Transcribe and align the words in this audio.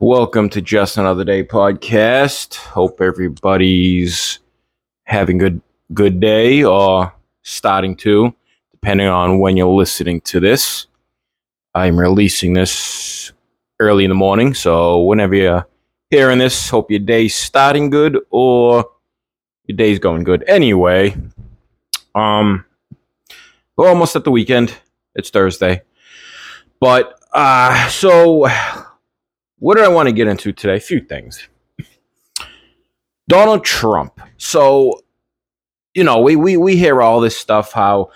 Welcome 0.00 0.48
to 0.50 0.62
Just 0.62 0.96
Another 0.96 1.24
Day 1.24 1.42
podcast. 1.42 2.54
Hope 2.54 3.00
everybody's 3.00 4.38
having 5.02 5.38
good 5.38 5.60
good 5.92 6.20
day 6.20 6.62
or 6.62 7.12
starting 7.42 7.96
to, 7.96 8.32
depending 8.70 9.08
on 9.08 9.40
when 9.40 9.56
you're 9.56 9.66
listening 9.66 10.20
to 10.20 10.38
this. 10.38 10.86
I'm 11.74 11.98
releasing 11.98 12.52
this 12.52 13.32
early 13.80 14.04
in 14.04 14.10
the 14.10 14.14
morning, 14.14 14.54
so 14.54 15.02
whenever 15.02 15.34
you're 15.34 15.66
hearing 16.10 16.38
this, 16.38 16.70
hope 16.70 16.92
your 16.92 17.00
day's 17.00 17.34
starting 17.34 17.90
good 17.90 18.20
or 18.30 18.88
your 19.64 19.76
day's 19.76 19.98
going 19.98 20.22
good. 20.22 20.44
Anyway, 20.46 21.16
um, 22.14 22.64
we're 23.76 23.88
almost 23.88 24.14
at 24.14 24.22
the 24.22 24.30
weekend. 24.30 24.76
It's 25.16 25.30
Thursday, 25.30 25.82
but 26.78 27.18
uh, 27.32 27.88
so 27.88 28.46
what 29.58 29.76
do 29.76 29.82
I 29.82 29.88
want 29.88 30.08
to 30.08 30.12
get 30.12 30.28
into 30.28 30.52
today? 30.52 30.76
A 30.76 30.80
few 30.80 31.00
things. 31.00 31.48
Donald 33.28 33.64
Trump. 33.64 34.20
So, 34.38 35.02
you 35.94 36.04
know, 36.04 36.20
we 36.20 36.36
we 36.36 36.56
we 36.56 36.76
hear 36.76 37.02
all 37.02 37.20
this 37.20 37.36
stuff 37.36 37.72
how 37.72 38.10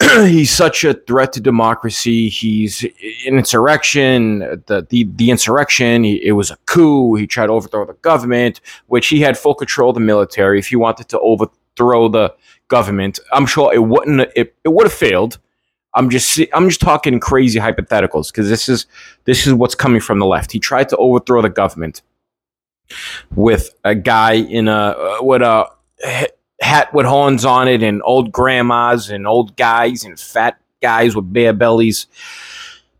he's 0.26 0.50
such 0.50 0.84
a 0.84 0.94
threat 0.94 1.32
to 1.32 1.40
democracy. 1.40 2.28
He's 2.28 2.84
an 2.84 3.38
insurrection. 3.38 4.40
The 4.66 4.86
the 4.88 5.08
the 5.16 5.30
insurrection. 5.30 6.04
He, 6.04 6.24
it 6.24 6.32
was 6.32 6.50
a 6.50 6.56
coup. 6.66 7.14
He 7.16 7.26
tried 7.26 7.46
to 7.46 7.52
overthrow 7.52 7.86
the 7.86 7.94
government, 7.94 8.60
which 8.86 9.08
he 9.08 9.20
had 9.20 9.38
full 9.38 9.54
control 9.54 9.90
of 9.90 9.94
the 9.94 10.00
military. 10.00 10.58
If 10.58 10.68
he 10.68 10.76
wanted 10.76 11.08
to 11.08 11.20
overthrow 11.20 12.08
the 12.08 12.34
government, 12.68 13.18
I'm 13.32 13.46
sure 13.46 13.72
it 13.74 13.82
wouldn't. 13.82 14.20
It, 14.36 14.54
it 14.64 14.68
would 14.68 14.86
have 14.86 14.92
failed. 14.92 15.38
I'm 15.94 16.10
just 16.10 16.40
I'm 16.52 16.68
just 16.68 16.80
talking 16.80 17.20
crazy 17.20 17.58
hypotheticals 17.58 18.32
because 18.32 18.48
this 18.48 18.68
is 18.68 18.86
this 19.24 19.46
is 19.46 19.54
what's 19.54 19.74
coming 19.74 20.00
from 20.00 20.18
the 20.18 20.26
left. 20.26 20.52
He 20.52 20.58
tried 20.58 20.88
to 20.90 20.96
overthrow 20.96 21.42
the 21.42 21.50
government 21.50 22.02
with 23.34 23.70
a 23.84 23.94
guy 23.94 24.32
in 24.32 24.68
a 24.68 24.72
uh, 24.72 25.18
with 25.20 25.42
a 25.42 25.68
hat 26.60 26.92
with 26.92 27.06
horns 27.06 27.44
on 27.44 27.68
it 27.68 27.82
and 27.82 28.02
old 28.04 28.32
grandmas 28.32 29.10
and 29.10 29.26
old 29.26 29.56
guys 29.56 30.04
and 30.04 30.18
fat 30.18 30.58
guys 30.82 31.14
with 31.14 31.32
bare 31.32 31.52
bellies. 31.52 32.06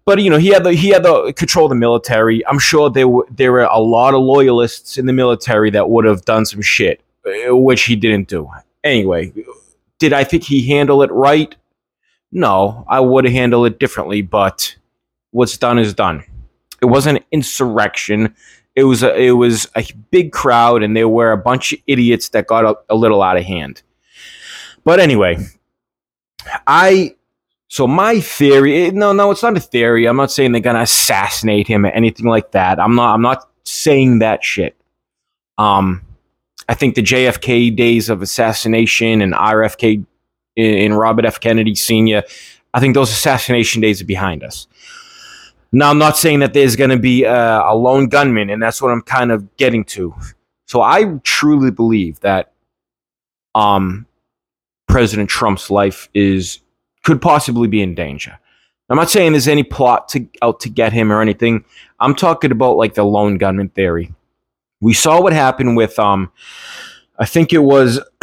But 0.05 0.21
you 0.21 0.31
know 0.31 0.39
he 0.39 0.49
had 0.49 0.65
the 0.65 0.73
he 0.73 0.91
had 0.91 1.03
the 1.03 1.33
control 1.33 1.67
of 1.67 1.71
the 1.71 1.77
military. 1.77 2.47
I'm 2.47 2.59
sure 2.59 2.91
there 2.91 3.09
were 3.09 3.27
there 3.31 3.53
were 3.53 3.63
a 3.63 3.81
lot 3.81 4.15
of 4.15 4.21
loyalists 4.21 4.99
in 4.99 5.07
the 5.07 5.13
military 5.13 5.71
that 5.71 5.89
would 5.91 6.05
have 6.05 6.25
done 6.25 6.45
some 6.45 6.63
shit, 6.63 7.01
uh, 7.27 7.57
which 7.57 7.85
he 7.85 7.97
didn't 7.97 8.29
do. 8.29 8.49
Anyway, 8.85 9.33
did 9.99 10.13
I 10.13 10.23
think 10.25 10.45
he 10.45 10.69
handled 10.69 11.05
it 11.05 11.13
right? 11.13 11.55
No, 12.35 12.85
I 12.89 12.99
would 12.99 13.25
handle 13.27 13.65
it 13.65 13.79
differently, 13.79 14.21
but 14.21 14.75
what's 15.31 15.57
done 15.57 15.79
is 15.79 15.95
done. 15.95 16.25
It 16.83 16.87
wasn't 16.87 17.19
an 17.19 17.25
insurrection. 17.31 18.35
It 18.75 18.85
was 18.85 19.05
a 19.05 19.17
it 19.17 19.31
was 19.31 19.69
a 19.77 19.87
big 20.11 20.33
crowd, 20.33 20.83
and 20.83 20.97
there 20.97 21.09
were 21.09 21.31
a 21.31 21.39
bunch 21.39 21.73
of 21.73 21.79
idiots 21.87 22.31
that 22.31 22.49
got 22.49 22.65
a, 22.65 22.77
a 22.91 22.97
little 22.97 23.23
out 23.23 23.37
of 23.37 23.45
hand. 23.45 23.83
But 24.83 24.99
anyway, 24.99 25.39
I 26.67 27.15
so 27.69 27.87
my 27.87 28.19
theory 28.19 28.91
no 28.91 29.13
no 29.13 29.31
it's 29.31 29.45
not 29.45 29.57
a 29.57 29.61
theory. 29.61 30.07
I'm 30.07 30.17
not 30.17 30.33
saying 30.33 30.51
they're 30.51 30.61
gonna 30.61 30.81
assassinate 30.81 31.69
him 31.69 31.87
or 31.87 31.91
anything 31.91 32.27
like 32.27 32.51
that. 32.51 32.81
I'm 32.81 32.97
not 32.97 33.15
I'm 33.15 33.23
not 33.23 33.49
saying 33.63 34.19
that 34.19 34.43
shit. 34.43 34.77
Um, 35.57 36.03
I 36.69 36.75
think 36.75 36.97
the 36.97 37.03
JFK 37.03 37.77
days 37.77 38.11
of 38.11 38.23
assassination 38.23 39.23
and 39.23 39.35
RFK 39.35 40.05
in, 40.57 40.75
in 40.75 40.95
Robert 40.95 41.25
F. 41.25 41.41
Kennedy 41.41 41.75
Sr., 41.75 42.23
I 42.73 42.81
think 42.81 42.95
those 42.95 43.11
assassination 43.11 43.81
days 43.81 44.03
are 44.03 44.07
behind 44.07 44.43
us. 44.43 44.67
Now, 45.71 45.91
I'm 45.91 45.99
not 45.99 46.17
saying 46.17 46.41
that 46.41 46.55
there's 46.55 46.77
going 46.77 46.91
to 46.91 46.99
be 46.99 47.25
a, 47.25 47.61
a, 47.63 47.75
lone 47.75 48.09
gunman, 48.09 48.51
and 48.51 48.63
that's 48.63 48.81
what 48.81 48.91
I'm 48.93 49.03
kind 49.03 49.33
of 49.33 49.57
getting 49.57 49.85
to. 49.87 50.15
So 50.67 50.83
I 50.83 51.19
truly 51.25 51.71
believe 51.71 52.21
that 52.21 52.53
um, 53.55 54.07
President 54.87 55.29
Trump's 55.29 55.71
life 55.71 56.09
is 56.15 56.61
could 57.03 57.21
possibly 57.21 57.69
be 57.69 57.83
in 57.83 57.95
danger. 57.95 58.39
I'm 58.89 58.97
not 58.97 59.11
saying 59.11 59.33
there's 59.33 59.49
any 59.49 59.63
plot 59.63 60.09
to 60.11 60.27
out 60.43 60.61
to 60.61 60.69
get 60.69 60.93
him 60.93 61.11
or 61.11 61.21
anything. 61.21 61.65
I'm 62.01 62.15
talking 62.15 62.53
about 62.53 62.77
like 62.77 62.95
the 62.95 63.05
lone 63.05 63.39
gunman 63.39 63.71
theory. 63.71 64.15
We 64.81 64.93
saw 64.93 65.21
what 65.21 65.33
happened 65.33 65.77
with 65.77 65.99
um, 65.99 66.31
I 67.19 67.25
think 67.25 67.53
it 67.53 67.59
was 67.59 68.01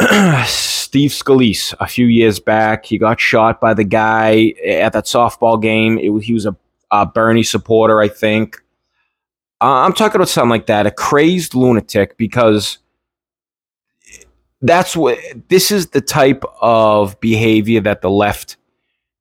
Steve 0.92 1.12
Scalise 1.12 1.72
a 1.80 1.86
few 1.86 2.04
years 2.04 2.38
back. 2.38 2.84
He 2.84 2.98
got 2.98 3.18
shot 3.18 3.62
by 3.62 3.72
the 3.72 3.82
guy 3.82 4.52
at 4.62 4.92
that 4.92 5.06
softball 5.06 5.60
game. 5.60 5.96
It, 5.96 6.22
he 6.22 6.34
was 6.34 6.44
a, 6.44 6.54
a 6.90 7.06
Bernie 7.06 7.44
supporter, 7.44 8.02
I 8.02 8.08
think. 8.08 8.62
Uh, 9.62 9.86
I'm 9.86 9.94
talking 9.94 10.16
about 10.16 10.28
something 10.28 10.50
like 10.50 10.66
that, 10.66 10.86
a 10.86 10.90
crazed 10.90 11.54
lunatic, 11.54 12.18
because 12.18 12.76
that's 14.60 14.94
what 14.94 15.18
this 15.48 15.70
is 15.70 15.86
the 15.86 16.02
type 16.02 16.44
of 16.60 17.18
behavior 17.20 17.80
that 17.80 18.02
the 18.02 18.10
left 18.10 18.58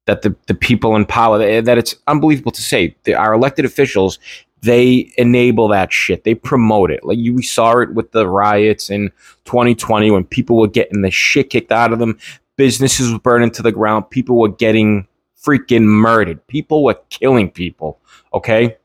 that 0.08 0.24
the, 0.24 0.36
the 0.48 0.54
people 0.54 0.98
in 0.98 1.06
power 1.06 1.62
that 1.62 1.78
it's 1.78 1.96
unbelievable 2.06 2.52
to 2.52 2.62
say 2.62 2.98
our 3.16 3.34
elected 3.34 3.64
officials 3.64 4.20
they 4.62 5.12
enable 5.18 5.68
that 5.70 5.92
shit. 5.92 6.24
They 6.24 6.36
promote 6.36 6.92
it. 6.92 7.04
Like 7.04 7.18
you, 7.18 7.34
we 7.34 7.42
saw 7.42 7.80
it 7.80 7.94
with 7.94 8.12
the 8.12 8.28
riots 8.28 8.90
in 8.90 9.12
2020 9.46 10.12
when 10.12 10.24
people 10.24 10.58
were 10.58 10.68
getting 10.68 11.02
the 11.02 11.12
shit 11.12 11.50
kicked 11.50 11.72
out 11.72 11.92
of 11.92 12.00
them. 12.00 12.20
Businesses 12.58 13.12
were 13.12 13.20
burning 13.20 13.52
to 13.52 13.64
the 13.64 13.72
ground. 13.72 14.10
People 14.10 14.38
were 14.38 14.50
getting 14.50 15.08
freaking 15.44 15.84
murdered. 15.84 16.46
People 16.48 16.84
were 16.84 17.00
killing 17.10 17.50
people. 17.50 18.00
Okay, 18.34 18.78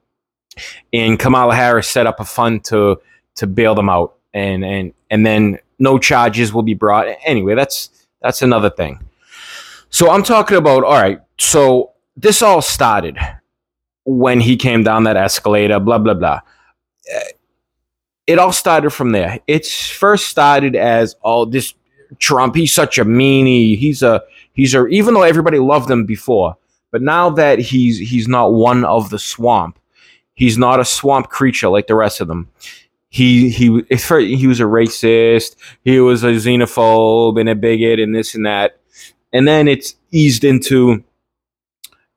and 0.92 1.18
Kamala 1.18 1.54
Harris 1.54 1.88
set 1.88 2.06
up 2.06 2.20
a 2.20 2.24
fund 2.24 2.64
to 2.66 2.98
to 3.34 3.46
bail 3.46 3.74
them 3.74 3.90
out, 3.90 4.14
and 4.32 4.64
and 4.64 4.94
and 5.10 5.26
then 5.26 5.58
no 5.78 5.98
charges 5.98 6.54
will 6.54 6.62
be 6.62 6.74
brought. 6.74 7.08
Anyway, 7.24 7.54
that's 7.54 8.06
that's 8.22 8.40
another 8.40 8.70
thing. 8.70 8.98
So 9.90 10.10
I'm 10.10 10.22
talking 10.22 10.56
about. 10.56 10.84
All 10.84 11.00
right. 11.00 11.20
So 11.38 11.92
this 12.16 12.40
all 12.40 12.62
started 12.62 13.18
when 14.06 14.40
he 14.40 14.56
came 14.56 14.82
down 14.84 15.04
that 15.04 15.16
escalator, 15.16 15.78
blah, 15.80 15.98
blah, 15.98 16.14
blah. 16.14 16.40
It 18.26 18.38
all 18.38 18.52
started 18.52 18.90
from 18.90 19.12
there. 19.12 19.40
It's 19.46 19.90
first 19.90 20.28
started 20.28 20.74
as, 20.74 21.14
oh, 21.22 21.44
this 21.44 21.74
Trump, 22.18 22.54
he's 22.54 22.72
such 22.72 22.98
a 22.98 23.04
meanie. 23.04 23.76
He's 23.76 24.02
a, 24.02 24.22
he's 24.52 24.74
a, 24.74 24.86
even 24.86 25.14
though 25.14 25.22
everybody 25.22 25.58
loved 25.58 25.90
him 25.90 26.06
before, 26.06 26.56
but 26.92 27.02
now 27.02 27.30
that 27.30 27.58
he's, 27.58 27.98
he's 27.98 28.28
not 28.28 28.52
one 28.52 28.84
of 28.84 29.10
the 29.10 29.18
swamp, 29.18 29.78
he's 30.34 30.56
not 30.56 30.80
a 30.80 30.84
swamp 30.84 31.28
creature 31.28 31.68
like 31.68 31.88
the 31.88 31.96
rest 31.96 32.20
of 32.20 32.28
them. 32.28 32.48
He, 33.08 33.48
he, 33.48 33.82
he 33.88 34.46
was 34.46 34.60
a 34.60 34.64
racist. 34.64 35.56
He 35.84 36.00
was 36.00 36.22
a 36.22 36.32
xenophobe 36.32 37.40
and 37.40 37.48
a 37.48 37.54
bigot 37.54 37.98
and 37.98 38.14
this 38.14 38.34
and 38.34 38.46
that. 38.46 38.78
And 39.32 39.48
then 39.48 39.68
it's 39.68 39.96
eased 40.10 40.44
into, 40.44 41.02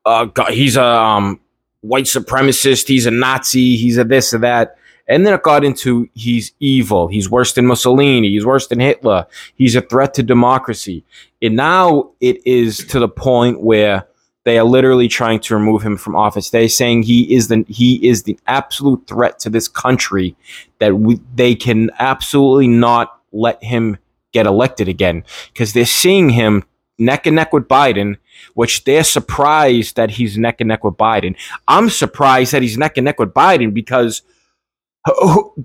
uh, 0.05 0.27
he's 0.49 0.77
a, 0.77 0.83
um, 0.83 1.39
white 1.81 2.05
supremacist, 2.05 2.87
he's 2.87 3.05
a 3.05 3.11
Nazi, 3.11 3.75
he's 3.75 3.97
a 3.97 4.03
this 4.03 4.33
or 4.33 4.39
that. 4.39 4.75
And 5.07 5.25
then 5.25 5.33
it 5.33 5.41
got 5.41 5.63
into 5.63 6.07
he's 6.13 6.51
evil, 6.59 7.07
he's 7.07 7.29
worse 7.29 7.53
than 7.53 7.65
Mussolini, 7.65 8.29
he's 8.29 8.45
worse 8.45 8.67
than 8.67 8.79
Hitler, 8.79 9.25
he's 9.55 9.75
a 9.75 9.81
threat 9.81 10.13
to 10.15 10.23
democracy. 10.23 11.03
And 11.41 11.55
now 11.55 12.11
it 12.21 12.45
is 12.45 12.77
to 12.87 12.99
the 12.99 13.07
point 13.07 13.61
where 13.61 14.07
they 14.45 14.57
are 14.57 14.65
literally 14.65 15.07
trying 15.07 15.39
to 15.41 15.55
remove 15.55 15.81
him 15.81 15.97
from 15.97 16.15
office. 16.15 16.49
They're 16.49 16.69
saying 16.69 17.03
he 17.03 17.33
is 17.33 17.47
the 17.47 17.65
he 17.67 18.07
is 18.07 18.23
the 18.23 18.39
absolute 18.47 19.05
threat 19.07 19.39
to 19.39 19.49
this 19.49 19.67
country 19.67 20.35
that 20.79 20.95
we, 20.95 21.19
they 21.35 21.55
can 21.55 21.89
absolutely 21.99 22.67
not 22.67 23.19
let 23.31 23.63
him 23.63 23.97
get 24.31 24.45
elected 24.45 24.87
again 24.87 25.23
because 25.51 25.73
they're 25.73 25.85
seeing 25.85 26.29
him 26.29 26.63
neck 26.99 27.25
and 27.25 27.35
neck 27.35 27.53
with 27.53 27.67
Biden, 27.67 28.17
which 28.53 28.83
they're 28.83 29.03
surprised 29.03 29.95
that 29.95 30.11
he's 30.11 30.37
neck 30.37 30.61
and 30.61 30.67
neck 30.67 30.83
with 30.83 30.95
Biden. 30.95 31.35
I'm 31.67 31.89
surprised 31.89 32.51
that 32.51 32.61
he's 32.61 32.77
neck 32.77 32.97
and 32.97 33.05
neck 33.05 33.19
with 33.19 33.33
Biden 33.33 33.73
because 33.73 34.21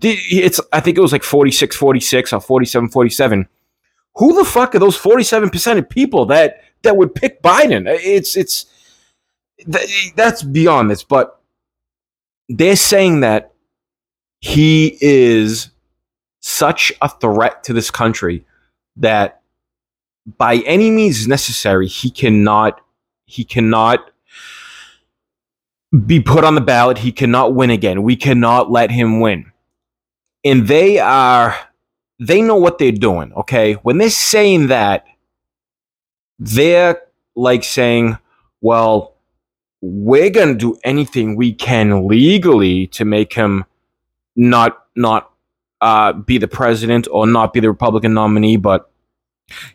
it's 0.03 0.61
I 0.73 0.81
think 0.81 0.97
it 0.97 1.01
was 1.01 1.13
like 1.13 1.23
46 1.23 1.77
46 1.77 2.33
or 2.33 2.41
47 2.41 2.89
47. 2.89 3.49
Who 4.17 4.35
the 4.35 4.45
fuck 4.45 4.75
are 4.75 4.79
those 4.79 4.99
47% 4.99 5.79
of 5.79 5.89
people 5.89 6.27
that 6.27 6.63
that 6.83 6.97
would 6.97 7.15
pick 7.15 7.43
Biden? 7.43 7.87
It's 7.89 8.37
it's 8.37 8.67
that's 10.15 10.43
beyond 10.43 10.91
this, 10.91 11.03
but 11.03 11.41
they're 12.49 12.77
saying 12.77 13.21
that 13.21 13.53
he 14.41 14.99
is 15.01 15.71
such 16.41 16.93
a 17.01 17.09
threat 17.09 17.65
to 17.65 17.73
this 17.73 17.91
country 17.91 18.45
that 18.97 19.41
by 20.27 20.57
any 20.59 20.91
means 20.91 21.29
necessary, 21.29 21.87
he 21.87 22.11
cannot 22.11 22.81
he 23.27 23.45
cannot 23.45 24.11
be 26.07 26.21
put 26.21 26.45
on 26.45 26.55
the 26.55 26.61
ballot. 26.61 26.99
He 26.99 27.13
cannot 27.13 27.55
win 27.55 27.71
again. 27.71 28.03
We 28.03 28.17
cannot 28.17 28.71
let 28.71 28.91
him 28.91 29.21
win. 29.21 29.53
And 30.45 30.67
they 30.67 30.99
are 30.99 31.57
they 32.19 32.43
know 32.43 32.57
what 32.57 32.79
they're 32.79 32.93
doing, 32.93 33.33
okay? 33.35 33.75
When 33.75 33.99
they're 33.99 34.11
saying 34.11 34.69
that, 34.69 35.05
they're 36.39 37.03
like 37.35 37.65
saying, 37.65 38.19
well, 38.61 39.17
we're 39.81 40.31
going 40.31 40.49
to 40.49 40.55
do 40.55 40.79
anything 40.85 41.37
we 41.37 41.53
can 41.53 42.09
legally 42.09 42.87
to 42.89 43.05
make 43.05 43.35
him 43.35 43.65
not 44.37 44.85
not 44.97 45.31
uh, 45.81 46.13
be 46.13 46.39
the 46.39 46.49
president 46.49 47.07
or 47.11 47.27
not 47.27 47.53
be 47.53 47.61
the 47.61 47.69
Republican 47.69 48.15
nominee, 48.15 48.57
but 48.57 48.91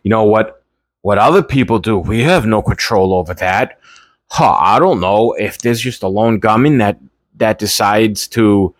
you 0.03 0.09
know 0.09 0.23
what? 0.23 0.63
What 1.01 1.17
other 1.17 1.41
people 1.41 1.79
do, 1.79 1.97
we 1.97 2.23
have 2.23 2.45
no 2.45 2.61
control 2.61 3.13
over 3.13 3.33
that. 3.35 3.79
Huh, 4.27 4.57
I 4.59 4.79
don't 4.79 4.99
know 4.99 5.31
if 5.33 5.59
there's 5.59 5.79
just 5.79 6.03
a 6.03 6.07
lone 6.07 6.39
gunman 6.39 6.77
that 6.79 6.99
that 7.37 7.57
decides 7.57 8.27
to 8.29 8.75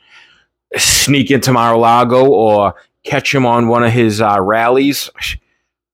sneak 0.75 1.31
into 1.31 1.53
Mar-a-Lago 1.53 2.27
or 2.27 2.75
catch 3.03 3.33
him 3.33 3.45
on 3.45 3.69
one 3.69 3.83
of 3.83 3.91
his 3.91 4.21
uh, 4.21 4.37
rallies. 4.39 5.09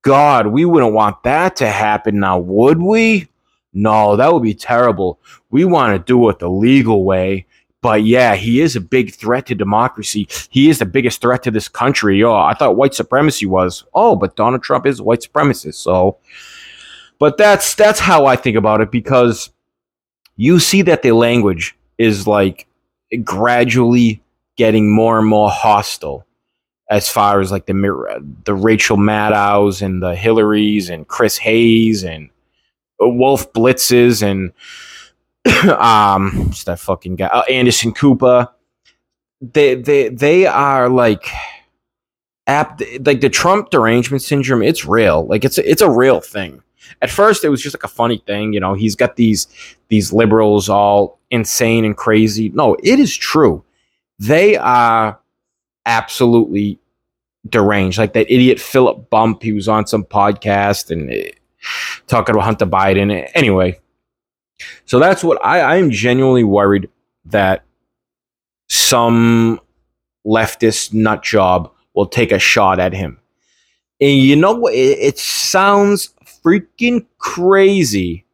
God, 0.01 0.47
we 0.47 0.65
wouldn't 0.65 0.93
want 0.93 1.21
that 1.23 1.55
to 1.57 1.67
happen 1.67 2.19
now, 2.19 2.39
would 2.39 2.81
we? 2.81 3.27
No, 3.73 4.15
that 4.15 4.33
would 4.33 4.43
be 4.43 4.53
terrible. 4.55 5.19
We 5.51 5.63
want 5.63 5.93
to 5.93 6.03
do 6.03 6.27
it 6.29 6.39
the 6.39 6.49
legal 6.49 7.03
way. 7.03 7.45
But 7.85 8.03
yeah, 8.03 8.33
he 8.33 8.61
is 8.61 8.75
a 8.75 8.81
big 8.81 9.13
threat 9.13 9.45
to 9.45 9.53
democracy. 9.53 10.27
He 10.49 10.71
is 10.71 10.79
the 10.79 10.87
biggest 10.87 11.21
threat 11.21 11.43
to 11.43 11.51
this 11.51 11.67
country. 11.67 12.23
Oh, 12.23 12.33
I 12.33 12.55
thought 12.55 12.77
white 12.77 12.95
supremacy 12.95 13.45
was. 13.45 13.83
Oh, 13.93 14.15
but 14.15 14.35
Donald 14.35 14.63
Trump 14.63 14.87
is 14.87 15.03
white 15.03 15.21
supremacist. 15.21 15.75
So, 15.75 16.17
but 17.19 17.37
that's 17.37 17.75
that's 17.75 17.99
how 17.99 18.25
I 18.25 18.37
think 18.37 18.57
about 18.57 18.81
it 18.81 18.89
because 18.89 19.51
you 20.35 20.59
see 20.59 20.81
that 20.81 21.03
the 21.03 21.11
language 21.11 21.77
is 21.99 22.25
like 22.25 22.65
gradually 23.23 24.23
getting 24.57 24.91
more 24.91 25.19
and 25.19 25.27
more 25.27 25.51
hostile 25.51 26.25
as 26.89 27.07
far 27.07 27.39
as 27.39 27.51
like 27.51 27.67
the 27.67 28.25
the 28.45 28.55
Rachel 28.55 28.97
Maddows 28.97 29.83
and 29.83 30.01
the 30.01 30.15
Hillarys 30.15 30.89
and 30.89 31.07
Chris 31.07 31.37
Hayes 31.37 32.03
and 32.03 32.31
Wolf 32.99 33.53
Blitzers 33.53 34.23
and 34.23 34.53
um, 35.77 36.51
that 36.65 36.79
fucking 36.79 37.15
guy? 37.15 37.27
Uh, 37.27 37.43
Anderson 37.43 37.93
Cooper. 37.93 38.49
They 39.41 39.75
they 39.75 40.09
they 40.09 40.45
are 40.47 40.89
like 40.89 41.27
app 42.47 42.81
like 43.01 43.21
the 43.21 43.29
Trump 43.29 43.69
derangement 43.69 44.23
syndrome. 44.23 44.63
It's 44.63 44.85
real. 44.85 45.25
Like 45.25 45.45
it's 45.45 45.57
it's 45.57 45.81
a 45.81 45.89
real 45.89 46.21
thing. 46.21 46.61
At 47.01 47.09
first, 47.09 47.43
it 47.43 47.49
was 47.49 47.61
just 47.61 47.75
like 47.75 47.83
a 47.83 47.89
funny 47.89 48.23
thing. 48.25 48.53
You 48.53 48.59
know, 48.59 48.73
he's 48.73 48.95
got 48.95 49.15
these 49.17 49.47
these 49.89 50.13
liberals 50.13 50.69
all 50.69 51.19
insane 51.31 51.85
and 51.85 51.95
crazy. 51.95 52.49
No, 52.49 52.75
it 52.83 52.99
is 52.99 53.15
true. 53.15 53.63
They 54.17 54.55
are 54.57 55.19
absolutely 55.85 56.79
deranged. 57.49 57.97
Like 57.97 58.13
that 58.13 58.31
idiot 58.31 58.59
Philip 58.59 59.09
Bump. 59.09 59.43
He 59.43 59.51
was 59.51 59.67
on 59.67 59.85
some 59.85 60.03
podcast 60.05 60.89
and 60.89 61.11
uh, 61.11 61.29
talking 62.07 62.33
about 62.33 62.45
Hunter 62.45 62.65
Biden. 62.65 63.29
Anyway, 63.33 63.79
so 64.85 64.99
that's 64.99 65.23
what 65.23 65.43
I, 65.43 65.59
I 65.59 65.75
am 65.77 65.91
genuinely 65.91 66.43
worried 66.43 66.89
that 67.25 67.63
some 68.69 69.59
leftist 70.25 70.93
nut 70.93 71.23
job 71.23 71.71
will 71.93 72.05
take 72.05 72.31
a 72.31 72.39
shot 72.39 72.79
at 72.79 72.93
him. 72.93 73.19
And 74.01 74.17
you 74.17 74.35
know 74.35 74.53
what? 74.53 74.73
It, 74.73 74.99
it 74.99 75.19
sounds 75.19 76.13
freaking 76.43 77.05
crazy, 77.17 78.25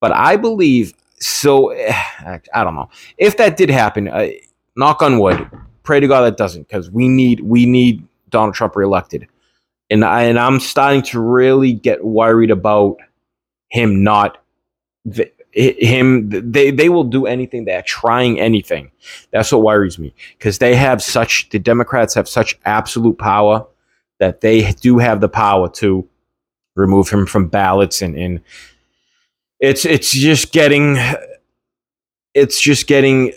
but 0.00 0.12
I 0.12 0.36
believe 0.36 0.94
so. 1.18 1.72
I 1.72 2.40
don't 2.54 2.74
know 2.74 2.88
if 3.18 3.36
that 3.38 3.56
did 3.56 3.70
happen. 3.70 4.08
Uh, 4.08 4.28
knock 4.76 5.02
on 5.02 5.18
wood. 5.18 5.48
Pray 5.82 6.00
to 6.00 6.06
God 6.06 6.22
that 6.22 6.36
doesn't, 6.36 6.68
because 6.68 6.90
we 6.90 7.08
need 7.08 7.40
we 7.40 7.66
need 7.66 8.06
Donald 8.30 8.54
Trump 8.54 8.76
reelected, 8.76 9.26
and 9.90 10.04
I 10.04 10.22
and 10.22 10.38
I'm 10.38 10.60
starting 10.60 11.02
to 11.02 11.20
really 11.20 11.72
get 11.72 12.04
worried 12.04 12.50
about 12.50 12.96
him 13.68 14.02
not 14.02 14.38
him 15.54 16.28
they 16.30 16.70
they 16.70 16.88
will 16.88 17.04
do 17.04 17.26
anything. 17.26 17.64
They're 17.64 17.82
trying 17.82 18.40
anything. 18.40 18.90
That's 19.30 19.52
what 19.52 19.62
worries 19.62 19.98
me. 19.98 20.14
Because 20.36 20.58
they 20.58 20.74
have 20.74 21.02
such 21.02 21.48
the 21.50 21.58
democrats 21.58 22.14
have 22.14 22.28
such 22.28 22.58
absolute 22.64 23.18
power 23.18 23.66
that 24.18 24.40
they 24.40 24.72
do 24.72 24.98
have 24.98 25.20
the 25.20 25.28
power 25.28 25.68
to 25.68 26.08
remove 26.76 27.08
him 27.08 27.26
from 27.26 27.48
ballots 27.48 28.02
and 28.02 28.16
and 28.16 28.40
it's 29.60 29.84
it's 29.84 30.10
just 30.12 30.52
getting 30.52 30.98
it's 32.34 32.60
just 32.60 32.86
getting 32.86 33.32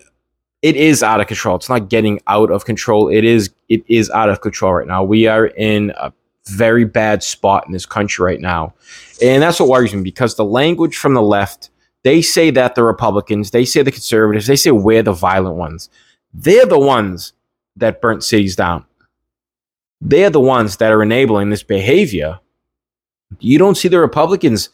it 0.63 0.75
is 0.75 1.03
out 1.03 1.21
of 1.21 1.27
control. 1.27 1.55
It's 1.55 1.69
not 1.69 1.87
getting 1.87 2.19
out 2.27 2.51
of 2.51 2.65
control. 2.65 3.09
It 3.09 3.23
is 3.23 3.51
it 3.69 3.83
is 3.87 4.09
out 4.09 4.29
of 4.29 4.41
control 4.41 4.73
right 4.73 4.87
now. 4.87 5.03
We 5.03 5.27
are 5.27 5.47
in 5.47 5.93
a 5.97 6.11
very 6.47 6.85
bad 6.85 7.23
spot 7.23 7.65
in 7.67 7.73
this 7.73 7.85
country 7.85 8.23
right 8.23 8.41
now. 8.41 8.73
And 9.21 9.43
that's 9.43 9.59
what 9.59 9.69
worries 9.69 9.93
me 9.93 10.01
because 10.01 10.35
the 10.35 10.45
language 10.45 10.97
from 10.97 11.13
the 11.13 11.21
left 11.21 11.69
they 12.07 12.21
say 12.21 12.51
that 12.51 12.75
the 12.75 12.83
Republicans, 12.83 13.51
they 13.51 13.65
say 13.65 13.81
the 13.81 13.91
conservatives, 13.91 14.47
they 14.47 14.55
say 14.55 14.71
we're 14.71 15.03
the 15.03 15.11
violent 15.11 15.57
ones. 15.57 15.89
They're 16.33 16.65
the 16.65 16.79
ones 16.79 17.33
that 17.75 17.99
burnt 17.99 18.23
cities 18.23 18.55
down. 18.55 18.85
They're 19.99 20.29
the 20.29 20.39
ones 20.39 20.77
that 20.77 20.93
are 20.93 21.03
enabling 21.03 21.49
this 21.49 21.63
behavior. 21.63 22.39
You 23.39 23.59
don't 23.59 23.75
see 23.75 23.89
the 23.89 23.99
Republicans 23.99 24.69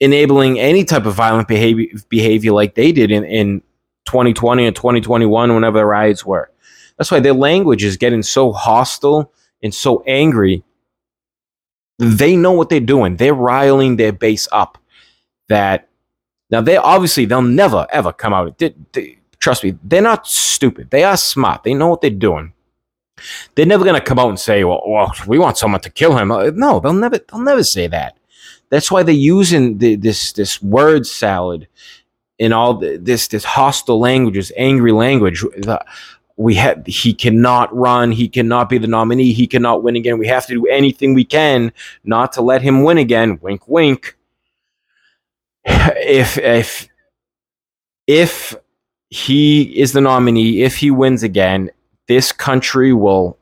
enabling 0.00 0.58
any 0.58 0.82
type 0.86 1.04
of 1.04 1.14
violent 1.14 1.46
behavior, 1.46 1.88
behavior 2.08 2.52
like 2.52 2.74
they 2.74 2.90
did 2.90 3.10
in, 3.10 3.24
in 3.24 3.60
2020 4.06 4.66
and 4.66 4.74
2021, 4.74 5.54
whenever 5.54 5.80
the 5.80 5.84
riots 5.84 6.24
were. 6.24 6.50
That's 6.96 7.10
why 7.10 7.20
their 7.20 7.34
language 7.34 7.84
is 7.84 7.98
getting 7.98 8.22
so 8.22 8.52
hostile 8.52 9.30
and 9.62 9.74
so 9.74 10.02
angry. 10.06 10.64
They 11.98 12.34
know 12.34 12.52
what 12.52 12.70
they're 12.70 12.80
doing. 12.80 13.16
They're 13.16 13.34
riling 13.34 13.96
their 13.96 14.12
base 14.12 14.48
up 14.52 14.78
that 15.48 15.90
now 16.50 16.60
they 16.60 16.76
obviously 16.76 17.24
they'll 17.24 17.42
never 17.42 17.86
ever 17.90 18.12
come 18.12 18.32
out. 18.32 18.58
They, 18.58 18.74
they, 18.92 19.18
trust 19.38 19.64
me, 19.64 19.76
they're 19.82 20.02
not 20.02 20.26
stupid. 20.26 20.90
They 20.90 21.04
are 21.04 21.16
smart. 21.16 21.62
They 21.62 21.74
know 21.74 21.88
what 21.88 22.00
they're 22.00 22.10
doing. 22.10 22.52
They're 23.54 23.66
never 23.66 23.84
gonna 23.84 24.00
come 24.00 24.18
out 24.18 24.28
and 24.28 24.38
say, 24.38 24.64
"Well, 24.64 24.82
well 24.86 25.12
we 25.26 25.38
want 25.38 25.58
someone 25.58 25.80
to 25.80 25.90
kill 25.90 26.16
him." 26.16 26.30
Uh, 26.30 26.50
no, 26.54 26.80
they'll 26.80 26.92
never. 26.92 27.18
They'll 27.18 27.40
never 27.40 27.64
say 27.64 27.86
that. 27.88 28.18
That's 28.68 28.90
why 28.90 29.02
they're 29.02 29.14
using 29.14 29.78
the, 29.78 29.96
this 29.96 30.32
this 30.32 30.62
word 30.62 31.06
salad 31.06 31.68
in 32.38 32.52
all 32.52 32.74
the, 32.74 32.96
this 32.96 33.28
this 33.28 33.44
hostile 33.44 33.98
language, 33.98 34.52
angry 34.56 34.92
language. 34.92 35.44
we 36.36 36.54
have 36.54 36.84
he 36.86 37.14
cannot 37.14 37.74
run. 37.74 38.12
He 38.12 38.28
cannot 38.28 38.68
be 38.68 38.78
the 38.78 38.86
nominee. 38.86 39.32
He 39.32 39.46
cannot 39.46 39.82
win 39.82 39.96
again. 39.96 40.18
We 40.18 40.26
have 40.26 40.46
to 40.46 40.52
do 40.52 40.66
anything 40.66 41.14
we 41.14 41.24
can 41.24 41.72
not 42.04 42.32
to 42.34 42.42
let 42.42 42.60
him 42.62 42.82
win 42.82 42.98
again. 42.98 43.38
Wink, 43.40 43.66
wink 43.66 44.16
if 45.66 46.38
if 46.38 46.88
if 48.06 48.54
he 49.10 49.62
is 49.78 49.92
the 49.92 50.00
nominee, 50.00 50.62
if 50.62 50.76
he 50.76 50.90
wins 50.90 51.22
again, 51.22 51.70
this 52.08 52.32
country 52.32 52.92
will 52.92 53.38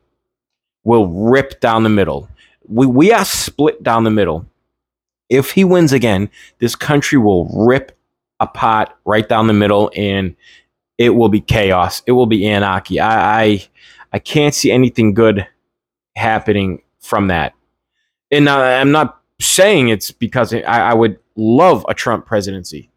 will 0.83 1.07
rip 1.07 1.59
down 1.59 1.83
the 1.83 1.89
middle. 1.89 2.27
We 2.67 2.85
we 2.87 3.11
are 3.11 3.25
split 3.25 3.83
down 3.83 4.03
the 4.03 4.11
middle. 4.11 4.47
If 5.29 5.51
he 5.51 5.63
wins 5.63 5.91
again, 5.91 6.29
this 6.59 6.75
country 6.75 7.17
will 7.17 7.45
rip 7.47 7.97
apart 8.39 8.89
right 9.05 9.27
down 9.27 9.47
the 9.47 9.53
middle, 9.53 9.91
and 9.95 10.35
it 10.97 11.11
will 11.11 11.29
be 11.29 11.41
chaos. 11.41 12.01
It 12.05 12.13
will 12.13 12.25
be 12.27 12.47
anarchy. 12.47 12.99
I 12.99 13.43
I, 13.43 13.67
I 14.13 14.19
can't 14.19 14.53
see 14.55 14.71
anything 14.71 15.13
good 15.13 15.47
happening 16.15 16.81
from 16.99 17.27
that. 17.27 17.53
And 18.31 18.49
I'm 18.49 18.91
not 18.91 19.21
saying 19.39 19.89
it's 19.89 20.11
because 20.11 20.53
I, 20.53 20.61
I 20.61 20.93
would 20.93 21.19
love 21.35 21.85
a 21.89 21.93
Trump 21.93 22.25
presidency. 22.25 22.89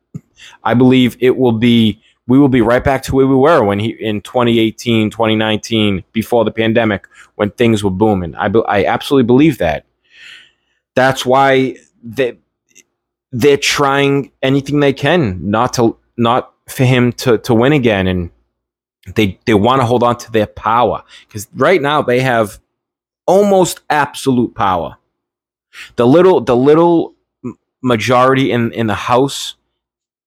I 0.65 0.75
believe 0.75 1.17
it 1.21 1.37
will 1.37 1.53
be 1.53 2.01
we 2.29 2.39
will 2.39 2.49
be 2.49 2.61
right 2.61 2.85
back 2.85 3.03
to 3.05 3.15
where 3.15 3.27
we 3.27 3.35
were 3.35 3.65
when 3.65 3.79
he 3.79 3.97
in 3.99 4.21
2018, 4.21 5.11
2019 5.11 6.05
before 6.13 6.45
the 6.45 6.51
pandemic 6.51 7.09
when 7.37 7.51
things 7.53 7.83
were 7.83 7.91
booming. 7.91 8.37
I 8.37 8.47
I 8.69 8.85
absolutely 8.85 9.27
believe 9.27 9.59
that. 9.59 9.87
That's 10.95 11.25
why 11.25 11.77
they 12.03 12.39
they're 13.33 13.57
trying 13.57 14.31
anything 14.43 14.81
they 14.81 14.93
can 14.93 15.51
not 15.51 15.73
to 15.75 15.97
not 16.17 16.53
for 16.69 16.85
him 16.85 17.13
to 17.13 17.39
to 17.39 17.55
win 17.55 17.73
again 17.73 18.07
and 18.07 18.31
they 19.15 19.39
they 19.47 19.55
want 19.55 19.81
to 19.81 19.87
hold 19.87 20.03
on 20.03 20.17
to 20.19 20.31
their 20.31 20.47
power 20.47 21.03
cuz 21.31 21.49
right 21.55 21.81
now 21.81 22.03
they 22.03 22.21
have 22.21 22.61
almost 23.27 23.81
absolute 23.89 24.55
power. 24.55 24.97
The 25.97 26.07
little 26.07 26.41
the 26.41 26.57
little 26.57 27.15
majority 27.83 28.51
in 28.53 28.73
in 28.73 28.87
the 28.87 28.95
House 28.95 29.55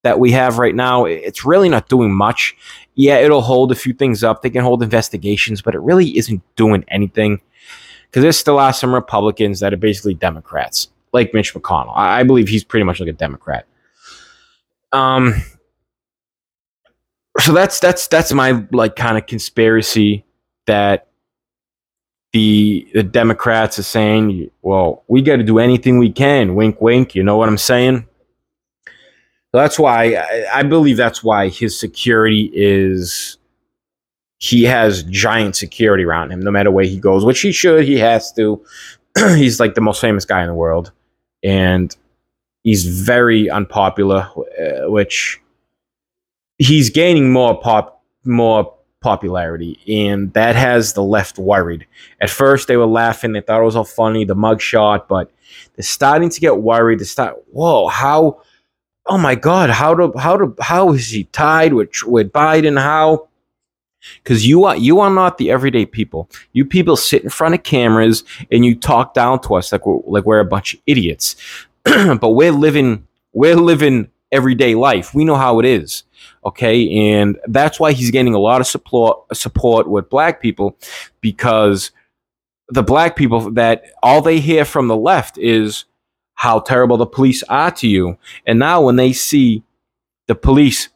that 0.03 0.19
we 0.19 0.31
have 0.31 0.57
right 0.57 0.73
now, 0.73 1.05
it's 1.05 1.45
really 1.45 1.69
not 1.69 1.87
doing 1.87 2.11
much. 2.11 2.55
Yeah, 2.95 3.17
it'll 3.17 3.41
hold 3.41 3.71
a 3.71 3.75
few 3.75 3.93
things 3.93 4.23
up. 4.23 4.41
They 4.41 4.49
can 4.49 4.63
hold 4.63 4.81
investigations, 4.81 5.61
but 5.61 5.75
it 5.75 5.79
really 5.79 6.17
isn't 6.17 6.41
doing 6.55 6.83
anything 6.87 7.41
because 8.09 8.23
there 8.23 8.31
still 8.31 8.57
are 8.57 8.73
some 8.73 8.93
Republicans 8.93 9.59
that 9.59 9.73
are 9.73 9.77
basically 9.77 10.15
Democrats, 10.15 10.89
like 11.13 11.33
Mitch 11.33 11.53
McConnell. 11.53 11.93
I, 11.95 12.21
I 12.21 12.23
believe 12.23 12.47
he's 12.47 12.63
pretty 12.63 12.83
much 12.83 12.99
like 12.99 13.09
a 13.09 13.13
Democrat. 13.13 13.65
Um, 14.91 15.41
so 17.39 17.53
that's 17.53 17.79
that's 17.79 18.07
that's 18.07 18.33
my 18.33 18.65
like 18.71 18.95
kind 18.95 19.17
of 19.17 19.25
conspiracy 19.27 20.25
that 20.65 21.07
the 22.33 22.87
the 22.93 23.03
Democrats 23.03 23.77
are 23.77 23.83
saying, 23.83 24.49
well, 24.61 25.03
we 25.07 25.21
got 25.21 25.37
to 25.37 25.43
do 25.43 25.59
anything 25.59 25.99
we 25.99 26.11
can. 26.11 26.55
Wink, 26.55 26.81
wink. 26.81 27.15
You 27.15 27.23
know 27.23 27.37
what 27.37 27.49
I'm 27.49 27.57
saying? 27.57 28.07
So 28.85 29.59
that's 29.59 29.77
why 29.77 30.15
I, 30.15 30.59
I 30.59 30.63
believe 30.63 30.95
that's 30.95 31.23
why 31.23 31.49
his 31.49 31.77
security 31.77 32.49
is 32.53 33.37
he 34.37 34.63
has 34.63 35.03
giant 35.03 35.55
security 35.55 36.03
around 36.03 36.31
him 36.31 36.39
no 36.39 36.51
matter 36.51 36.71
where 36.71 36.85
he 36.85 36.99
goes, 36.99 37.25
which 37.25 37.41
he 37.41 37.51
should. 37.51 37.85
He 37.85 37.99
has 37.99 38.31
to. 38.33 38.63
he's 39.35 39.59
like 39.59 39.75
the 39.75 39.81
most 39.81 39.99
famous 39.99 40.23
guy 40.23 40.41
in 40.41 40.47
the 40.47 40.53
world, 40.53 40.91
and 41.43 41.95
he's 42.63 42.85
very 42.85 43.49
unpopular, 43.49 44.29
uh, 44.37 44.89
which 44.89 45.41
he's 46.57 46.89
gaining 46.89 47.31
more 47.31 47.59
pop 47.59 48.03
more 48.23 48.73
popularity, 49.01 49.79
and 49.87 50.31
that 50.33 50.55
has 50.55 50.93
the 50.93 51.03
left 51.03 51.37
worried. 51.37 51.85
At 52.21 52.29
first, 52.29 52.67
they 52.67 52.77
were 52.77 52.85
laughing; 52.85 53.33
they 53.33 53.41
thought 53.41 53.61
it 53.61 53.65
was 53.65 53.75
all 53.75 53.83
funny, 53.83 54.23
the 54.23 54.35
mugshot, 54.35 55.07
but 55.07 55.31
they're 55.75 55.83
starting 55.83 56.29
to 56.29 56.39
get 56.39 56.57
worried. 56.57 56.99
They 56.99 57.05
start, 57.05 57.37
whoa, 57.51 57.87
how? 57.87 58.41
Oh 59.07 59.17
my 59.17 59.35
God, 59.35 59.69
how 59.69 59.93
do 59.95 60.13
how 60.17 60.37
do 60.37 60.55
how 60.61 60.93
is 60.93 61.09
he 61.09 61.25
tied 61.25 61.73
with 61.73 61.89
with 62.05 62.31
Biden? 62.31 62.79
How? 62.79 63.27
Because 64.23 64.47
you 64.47 64.63
are 64.65 64.77
you 64.77 64.99
are 64.99 65.09
not 65.09 65.37
the 65.37 65.51
everyday 65.51 65.85
people. 65.85 66.29
You 66.53 66.65
people 66.65 66.95
sit 66.95 67.23
in 67.23 67.29
front 67.29 67.55
of 67.55 67.63
cameras 67.63 68.23
and 68.51 68.63
you 68.63 68.75
talk 68.75 69.13
down 69.13 69.41
to 69.41 69.55
us 69.55 69.71
like 69.71 69.85
we're, 69.85 69.99
like 70.05 70.25
we're 70.25 70.39
a 70.39 70.45
bunch 70.45 70.75
of 70.75 70.79
idiots. 70.87 71.35
but 71.83 72.29
we're 72.29 72.51
living 72.51 73.07
we're 73.33 73.55
living 73.55 74.09
everyday 74.31 74.75
life. 74.75 75.13
We 75.13 75.25
know 75.25 75.35
how 75.35 75.59
it 75.59 75.65
is. 75.65 76.03
Okay, 76.43 77.11
and 77.11 77.37
that's 77.45 77.79
why 77.79 77.91
he's 77.91 78.09
getting 78.09 78.33
a 78.33 78.39
lot 78.39 78.61
of 78.61 78.67
support 78.67 79.35
support 79.35 79.87
with 79.87 80.09
black 80.09 80.41
people 80.41 80.75
because 81.21 81.91
the 82.69 82.81
black 82.81 83.15
people 83.15 83.51
that 83.51 83.83
all 84.01 84.21
they 84.21 84.39
hear 84.39 84.65
from 84.65 84.87
the 84.87 84.95
left 84.95 85.37
is 85.37 85.85
how 86.35 86.59
terrible 86.59 86.97
the 86.97 87.05
police 87.05 87.43
are 87.43 87.69
to 87.69 87.87
you. 87.87 88.17
And 88.47 88.57
now 88.57 88.81
when 88.81 88.95
they 88.95 89.13
see 89.13 89.61
the 90.27 90.33
police 90.33 90.89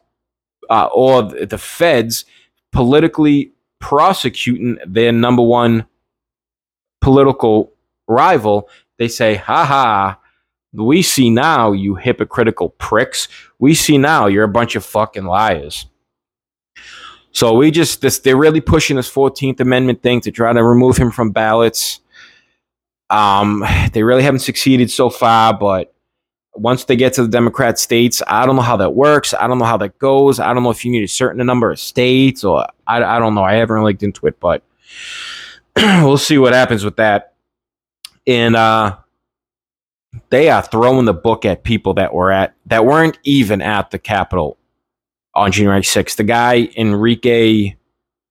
uh, 0.68 0.88
or 0.92 1.22
the 1.22 1.58
feds 1.58 2.24
politically 2.72 3.52
prosecuting 3.78 4.78
their 4.84 5.12
number 5.12 5.42
one 5.42 5.86
political 7.00 7.72
rival, 8.08 8.68
they 8.98 9.06
say, 9.06 9.36
ha 9.36 9.64
ha, 9.64 10.18
we 10.76 11.02
see 11.02 11.30
now, 11.30 11.72
you 11.72 11.94
hypocritical 11.94 12.70
pricks. 12.70 13.28
We 13.58 13.74
see 13.74 13.98
now 13.98 14.26
you're 14.26 14.44
a 14.44 14.48
bunch 14.48 14.76
of 14.76 14.84
fucking 14.84 15.24
liars. 15.24 15.86
So 17.32 17.54
we 17.54 17.70
just 17.70 18.00
this 18.00 18.18
they're 18.20 18.36
really 18.36 18.60
pushing 18.60 18.96
this 18.96 19.10
14th 19.10 19.60
Amendment 19.60 20.02
thing 20.02 20.20
to 20.22 20.30
try 20.30 20.52
to 20.52 20.64
remove 20.64 20.96
him 20.96 21.10
from 21.10 21.32
ballots. 21.32 22.00
Um, 23.10 23.64
they 23.92 24.02
really 24.02 24.22
haven't 24.22 24.40
succeeded 24.40 24.90
so 24.90 25.10
far, 25.10 25.56
but 25.56 25.92
once 26.54 26.84
they 26.84 26.96
get 26.96 27.12
to 27.12 27.22
the 27.22 27.28
Democrat 27.28 27.78
states, 27.78 28.22
I 28.26 28.46
don't 28.46 28.56
know 28.56 28.62
how 28.62 28.78
that 28.78 28.94
works. 28.94 29.34
I 29.34 29.46
don't 29.46 29.58
know 29.58 29.66
how 29.66 29.76
that 29.76 29.98
goes. 29.98 30.40
I 30.40 30.54
don't 30.54 30.62
know 30.62 30.70
if 30.70 30.84
you 30.84 30.90
need 30.90 31.04
a 31.04 31.08
certain 31.08 31.44
number 31.44 31.70
of 31.70 31.78
states 31.78 32.42
or 32.42 32.66
I, 32.86 33.02
I 33.02 33.18
don't 33.18 33.34
know. 33.34 33.44
I 33.44 33.54
haven't 33.54 33.82
looked 33.82 34.02
into 34.02 34.26
it, 34.26 34.40
but 34.40 34.62
we'll 35.76 36.18
see 36.18 36.38
what 36.38 36.54
happens 36.54 36.84
with 36.84 36.96
that. 36.96 37.34
And 38.26 38.56
uh, 38.56 38.96
they 40.36 40.50
are 40.50 40.60
throwing 40.60 41.06
the 41.06 41.14
book 41.14 41.46
at 41.46 41.64
people 41.64 41.94
that 41.94 42.12
were 42.12 42.30
at 42.30 42.54
that 42.66 42.84
weren't 42.84 43.18
even 43.22 43.62
at 43.62 43.90
the 43.90 43.98
Capitol 43.98 44.58
on 45.34 45.50
January 45.50 45.80
6th. 45.80 46.16
The 46.16 46.24
guy 46.24 46.68
Enrique 46.76 47.74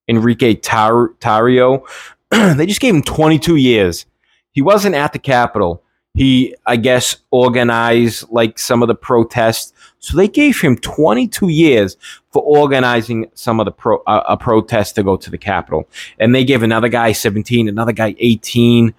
Enrique 0.07 0.53
Tar- 0.53 1.15
Tarrio, 1.19 1.83
they 2.29 2.67
just 2.67 2.79
gave 2.79 2.93
him 2.93 3.01
22 3.01 3.55
years. 3.55 4.05
He 4.51 4.61
wasn't 4.61 4.93
at 4.93 5.13
the 5.13 5.19
Capitol. 5.19 5.81
He, 6.13 6.55
I 6.67 6.75
guess, 6.75 7.17
organized 7.31 8.29
like 8.29 8.59
some 8.59 8.83
of 8.83 8.87
the 8.87 8.93
protests. 8.93 9.73
So 9.97 10.15
they 10.15 10.27
gave 10.27 10.61
him 10.61 10.77
22 10.77 11.49
years 11.49 11.97
for 12.29 12.43
organizing 12.43 13.31
some 13.33 13.59
of 13.59 13.65
the 13.65 13.71
pro 13.71 13.97
uh, 14.05 14.21
a 14.29 14.37
protest 14.37 14.93
to 14.95 15.03
go 15.03 15.17
to 15.17 15.31
the 15.31 15.39
Capitol, 15.39 15.89
and 16.19 16.35
they 16.35 16.43
gave 16.43 16.61
another 16.61 16.87
guy 16.87 17.13
17, 17.13 17.67
another 17.67 17.93
guy 17.93 18.13
18. 18.19 18.93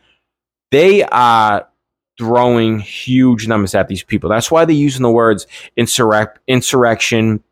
They 0.72 1.04
are 1.04 1.65
throwing 2.18 2.78
huge 2.78 3.46
numbers 3.46 3.74
at 3.74 3.88
these 3.88 4.02
people. 4.02 4.30
That's 4.30 4.50
why 4.50 4.64
they're 4.64 4.74
using 4.74 5.02
the 5.02 5.10
words 5.10 5.46
insurrect, 5.76 6.38
insurrection, 6.46 7.42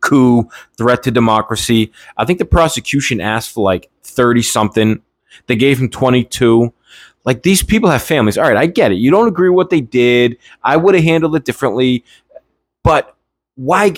coup, 0.00 0.48
threat 0.78 1.02
to 1.04 1.10
democracy. 1.10 1.92
I 2.16 2.24
think 2.24 2.38
the 2.38 2.44
prosecution 2.44 3.20
asked 3.20 3.52
for 3.52 3.64
like 3.64 3.90
30 4.04 4.42
something. 4.42 5.02
They 5.46 5.56
gave 5.56 5.78
him 5.78 5.90
22. 5.90 6.72
Like 7.24 7.42
these 7.42 7.62
people 7.62 7.90
have 7.90 8.02
families. 8.02 8.38
All 8.38 8.44
right, 8.44 8.56
I 8.56 8.66
get 8.66 8.92
it. 8.92 8.96
You 8.96 9.10
don't 9.10 9.28
agree 9.28 9.48
with 9.48 9.56
what 9.56 9.70
they 9.70 9.80
did. 9.80 10.38
I 10.62 10.76
would 10.76 10.94
have 10.94 11.04
handled 11.04 11.34
it 11.34 11.44
differently. 11.44 12.04
But 12.84 13.16
why 13.56 13.92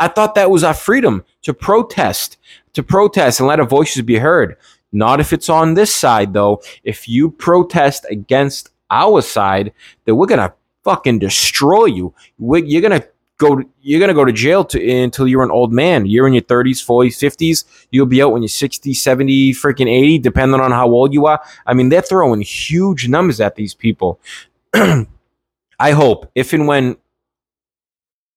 I 0.00 0.08
thought 0.08 0.34
that 0.34 0.50
was 0.50 0.64
our 0.64 0.74
freedom 0.74 1.24
to 1.42 1.52
protest, 1.52 2.38
to 2.72 2.82
protest 2.82 3.38
and 3.38 3.48
let 3.48 3.60
our 3.60 3.66
voices 3.66 4.02
be 4.02 4.16
heard. 4.16 4.56
Not 4.92 5.20
if 5.20 5.32
it's 5.32 5.48
on 5.48 5.74
this 5.74 5.94
side, 5.94 6.32
though. 6.32 6.62
If 6.84 7.08
you 7.08 7.30
protest 7.30 8.06
against 8.08 8.70
our 8.90 9.22
side, 9.22 9.72
that 10.04 10.14
we're 10.14 10.26
gonna 10.26 10.54
fucking 10.84 11.18
destroy 11.18 11.86
you. 11.86 12.14
We're, 12.38 12.64
you're 12.64 12.82
gonna 12.82 13.04
go. 13.38 13.62
You're 13.80 14.00
gonna 14.00 14.14
go 14.14 14.24
to 14.24 14.32
jail 14.32 14.64
to, 14.66 15.02
until 15.02 15.26
you're 15.26 15.42
an 15.42 15.50
old 15.50 15.72
man. 15.72 16.06
You're 16.06 16.26
in 16.26 16.34
your 16.34 16.42
30s, 16.42 16.84
40s, 16.84 17.16
50s. 17.18 17.64
You'll 17.90 18.06
be 18.06 18.22
out 18.22 18.32
when 18.32 18.42
you're 18.42 18.48
60, 18.48 18.94
70, 18.94 19.52
freaking 19.52 19.88
80, 19.88 20.18
depending 20.18 20.60
on 20.60 20.70
how 20.70 20.88
old 20.88 21.12
you 21.12 21.26
are. 21.26 21.40
I 21.66 21.74
mean, 21.74 21.88
they're 21.88 22.02
throwing 22.02 22.40
huge 22.40 23.08
numbers 23.08 23.40
at 23.40 23.56
these 23.56 23.74
people. 23.74 24.20
I 24.74 25.90
hope 25.90 26.30
if 26.34 26.52
and 26.52 26.68
when 26.68 26.96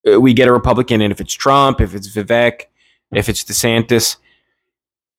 uh, 0.08 0.20
we 0.20 0.34
get 0.34 0.48
a 0.48 0.54
Republican, 0.54 1.02
and 1.02 1.12
if 1.12 1.22
it's 1.22 1.34
Trump, 1.34 1.82
if 1.82 1.94
it's 1.94 2.10
Vivek, 2.14 2.64
if 3.12 3.30
it's 3.30 3.44
DeSantis, 3.44 4.18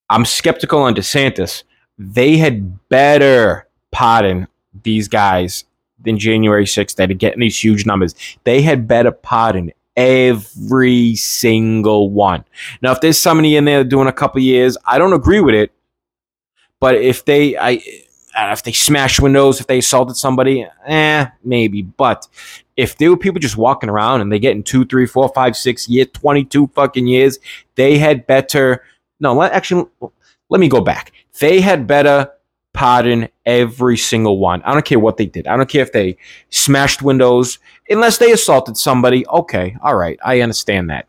I'm 0.09 0.25
skeptical 0.25 0.81
on 0.81 0.95
DeSantis. 0.95 1.63
They 1.97 2.37
had 2.37 2.87
better 2.89 3.67
pardon 3.91 4.47
these 4.83 5.07
guys 5.07 5.65
in 6.05 6.17
January 6.17 6.65
6th 6.65 6.95
that 6.95 7.11
are 7.11 7.15
getting 7.15 7.41
these 7.41 7.61
huge 7.61 7.85
numbers. 7.85 8.15
They 8.43 8.61
had 8.61 8.87
better 8.87 9.11
pardon 9.11 9.71
every 9.95 11.15
single 11.15 12.09
one. 12.09 12.45
Now, 12.81 12.93
if 12.93 13.01
there's 13.01 13.19
somebody 13.19 13.55
in 13.55 13.65
there 13.65 13.83
doing 13.83 14.07
a 14.07 14.13
couple 14.13 14.41
years, 14.41 14.77
I 14.85 14.97
don't 14.97 15.13
agree 15.13 15.41
with 15.41 15.55
it. 15.55 15.71
But 16.79 16.95
if 16.95 17.25
they, 17.25 17.57
I, 17.57 17.81
if 18.37 18.63
they 18.63 18.71
smashed 18.71 19.19
windows, 19.19 19.59
if 19.59 19.67
they 19.67 19.79
assaulted 19.79 20.15
somebody, 20.15 20.65
eh, 20.85 21.27
maybe. 21.43 21.81
But 21.81 22.27
if 22.77 22.97
there 22.97 23.09
were 23.09 23.17
people 23.17 23.39
just 23.39 23.57
walking 23.57 23.89
around 23.89 24.21
and 24.21 24.31
they 24.31 24.39
getting 24.39 24.63
two, 24.63 24.85
three, 24.85 25.05
four, 25.05 25.29
five, 25.35 25.57
six 25.57 25.89
years, 25.89 26.07
twenty-two 26.13 26.67
fucking 26.67 27.07
years, 27.07 27.39
they 27.75 27.97
had 27.97 28.25
better. 28.25 28.83
No, 29.19 29.41
actually 29.43 29.89
let 30.49 30.61
me 30.61 30.69
go 30.69 30.79
back. 30.81 31.11
They 31.39 31.59
had 31.59 31.87
better 31.87 32.31
pardon 32.79 33.27
every 33.45 33.97
single 33.97 34.37
one. 34.37 34.61
I 34.63 34.71
don't 34.71 34.85
care 34.85 34.99
what 34.99 35.17
they 35.17 35.25
did. 35.25 35.47
I 35.47 35.57
don't 35.57 35.67
care 35.67 35.81
if 35.81 35.91
they 35.91 36.15
smashed 36.49 37.01
windows, 37.01 37.59
unless 37.89 38.19
they 38.19 38.31
assaulted 38.31 38.77
somebody. 38.77 39.27
Okay, 39.27 39.75
all 39.83 39.97
right, 39.97 40.17
I 40.23 40.39
understand 40.39 40.89
that. 40.89 41.05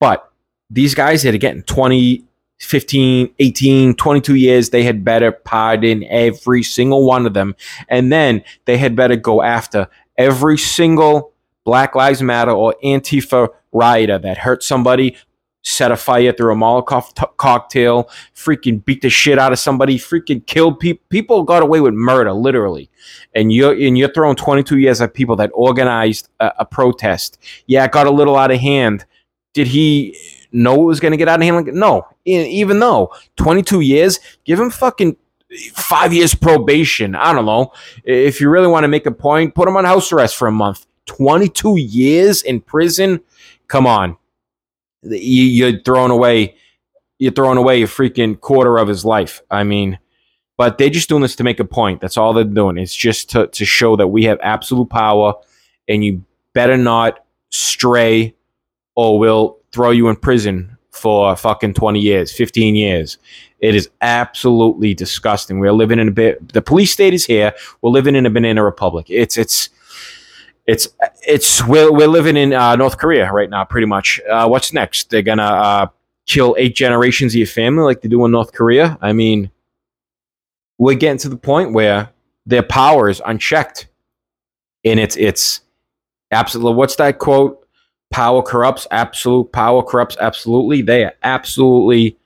But 0.00 0.28
these 0.68 0.92
guys 0.96 1.22
that 1.22 1.36
are 1.36 1.38
getting 1.38 1.62
20, 1.62 2.24
15, 2.58 3.32
18, 3.38 3.94
22 3.94 4.34
years, 4.34 4.70
they 4.70 4.82
had 4.82 5.04
better 5.04 5.30
pardon 5.30 6.02
every 6.08 6.64
single 6.64 7.04
one 7.06 7.24
of 7.24 7.32
them. 7.34 7.54
And 7.88 8.10
then 8.10 8.42
they 8.64 8.76
had 8.76 8.96
better 8.96 9.14
go 9.14 9.42
after 9.42 9.86
every 10.16 10.58
single 10.58 11.32
Black 11.64 11.94
Lives 11.94 12.22
Matter 12.22 12.50
or 12.50 12.74
Antifa 12.82 13.50
rioter 13.70 14.18
that 14.18 14.38
hurt 14.38 14.64
somebody, 14.64 15.16
set 15.68 15.92
a 15.92 15.96
fire 15.96 16.32
through 16.32 16.52
a 16.52 16.56
Molotov 16.56 17.12
t- 17.14 17.24
cocktail, 17.36 18.04
freaking 18.34 18.84
beat 18.84 19.02
the 19.02 19.10
shit 19.10 19.38
out 19.38 19.52
of 19.52 19.58
somebody, 19.58 19.98
freaking 19.98 20.44
killed 20.46 20.80
people. 20.80 21.04
People 21.10 21.42
got 21.42 21.62
away 21.62 21.80
with 21.80 21.94
murder, 21.94 22.32
literally. 22.32 22.90
And 23.34 23.52
you're 23.52 23.72
and 23.72 23.96
you're 23.98 24.12
throwing 24.12 24.36
22 24.36 24.78
years 24.78 25.00
at 25.00 25.14
people 25.14 25.36
that 25.36 25.50
organized 25.54 26.28
a, 26.40 26.52
a 26.60 26.64
protest. 26.64 27.38
Yeah, 27.66 27.84
it 27.84 27.92
got 27.92 28.06
a 28.06 28.10
little 28.10 28.36
out 28.36 28.50
of 28.50 28.58
hand. 28.58 29.04
Did 29.52 29.66
he 29.66 30.16
know 30.52 30.82
it 30.82 30.86
was 30.86 31.00
going 31.00 31.12
to 31.12 31.18
get 31.18 31.28
out 31.28 31.40
of 31.40 31.44
hand? 31.44 31.66
No. 31.74 32.06
Even 32.24 32.80
though 32.80 33.12
22 33.36 33.80
years, 33.80 34.18
give 34.44 34.58
him 34.58 34.70
fucking 34.70 35.16
five 35.72 36.12
years 36.12 36.34
probation. 36.34 37.14
I 37.14 37.32
don't 37.32 37.46
know. 37.46 37.72
If 38.04 38.40
you 38.40 38.50
really 38.50 38.68
want 38.68 38.84
to 38.84 38.88
make 38.88 39.06
a 39.06 39.10
point, 39.10 39.54
put 39.54 39.68
him 39.68 39.76
on 39.76 39.84
house 39.84 40.12
arrest 40.12 40.36
for 40.36 40.48
a 40.48 40.52
month. 40.52 40.86
22 41.06 41.78
years 41.78 42.42
in 42.42 42.60
prison. 42.60 43.20
Come 43.66 43.86
on 43.86 44.16
you're 45.02 45.80
throwing 45.80 46.10
away 46.10 46.56
you're 47.18 47.32
throwing 47.32 47.58
away 47.58 47.82
a 47.82 47.86
freaking 47.86 48.40
quarter 48.40 48.78
of 48.78 48.88
his 48.88 49.04
life. 49.04 49.42
I 49.50 49.64
mean, 49.64 49.98
but 50.56 50.78
they're 50.78 50.90
just 50.90 51.08
doing 51.08 51.22
this 51.22 51.36
to 51.36 51.44
make 51.44 51.60
a 51.60 51.64
point. 51.64 52.00
That's 52.00 52.16
all 52.16 52.32
they're 52.32 52.44
doing. 52.44 52.78
It's 52.78 52.94
just 52.94 53.30
to, 53.30 53.48
to 53.48 53.64
show 53.64 53.96
that 53.96 54.08
we 54.08 54.24
have 54.24 54.38
absolute 54.42 54.88
power 54.88 55.34
and 55.88 56.04
you 56.04 56.24
better 56.52 56.76
not 56.76 57.24
stray 57.50 58.34
or 58.94 59.18
we'll 59.18 59.58
throw 59.72 59.90
you 59.90 60.08
in 60.08 60.16
prison 60.16 60.76
for 60.90 61.34
fucking 61.36 61.74
20 61.74 62.00
years, 62.00 62.32
15 62.32 62.74
years. 62.74 63.18
It 63.60 63.74
is 63.74 63.88
absolutely 64.00 64.94
disgusting. 64.94 65.58
We're 65.58 65.72
living 65.72 65.98
in 65.98 66.08
a 66.08 66.12
bit 66.12 66.52
the 66.52 66.62
police 66.62 66.92
state 66.92 67.14
is 67.14 67.24
here. 67.24 67.52
We're 67.82 67.90
living 67.90 68.16
in 68.16 68.26
a 68.26 68.30
banana 68.30 68.64
republic. 68.64 69.06
It's 69.08 69.36
it's 69.36 69.70
it's 70.68 70.88
it's 71.26 71.66
we're, 71.66 71.90
we're 71.90 72.06
living 72.06 72.36
in 72.36 72.52
uh, 72.52 72.76
North 72.76 72.98
Korea 72.98 73.32
right 73.32 73.48
now, 73.48 73.64
pretty 73.64 73.86
much. 73.86 74.20
Uh, 74.30 74.46
what's 74.46 74.72
next? 74.72 75.08
They're 75.10 75.22
gonna 75.22 75.42
uh, 75.42 75.86
kill 76.26 76.54
eight 76.58 76.76
generations 76.76 77.32
of 77.32 77.38
your 77.38 77.46
family 77.46 77.82
like 77.82 78.02
they 78.02 78.08
do 78.08 78.24
in 78.26 78.30
North 78.30 78.52
Korea. 78.52 78.98
I 79.00 79.14
mean, 79.14 79.50
we're 80.76 80.94
getting 80.94 81.18
to 81.20 81.30
the 81.30 81.38
point 81.38 81.72
where 81.72 82.10
their 82.44 82.62
power 82.62 83.08
is 83.08 83.22
unchecked. 83.24 83.88
And 84.84 85.00
it's 85.00 85.16
it's 85.16 85.62
absolutely 86.30 86.76
what's 86.76 86.96
that 86.96 87.18
quote? 87.18 87.66
Power 88.10 88.42
corrupts, 88.42 88.86
absolute 88.90 89.50
power 89.52 89.82
corrupts 89.82 90.16
absolutely. 90.20 90.82
They 90.82 91.04
are 91.04 91.14
absolutely 91.22 92.18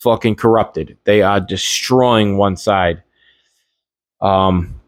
fucking 0.00 0.36
corrupted. 0.36 0.96
They 1.04 1.22
are 1.22 1.40
destroying 1.40 2.38
one 2.38 2.56
side. 2.56 3.02
Um 4.20 4.80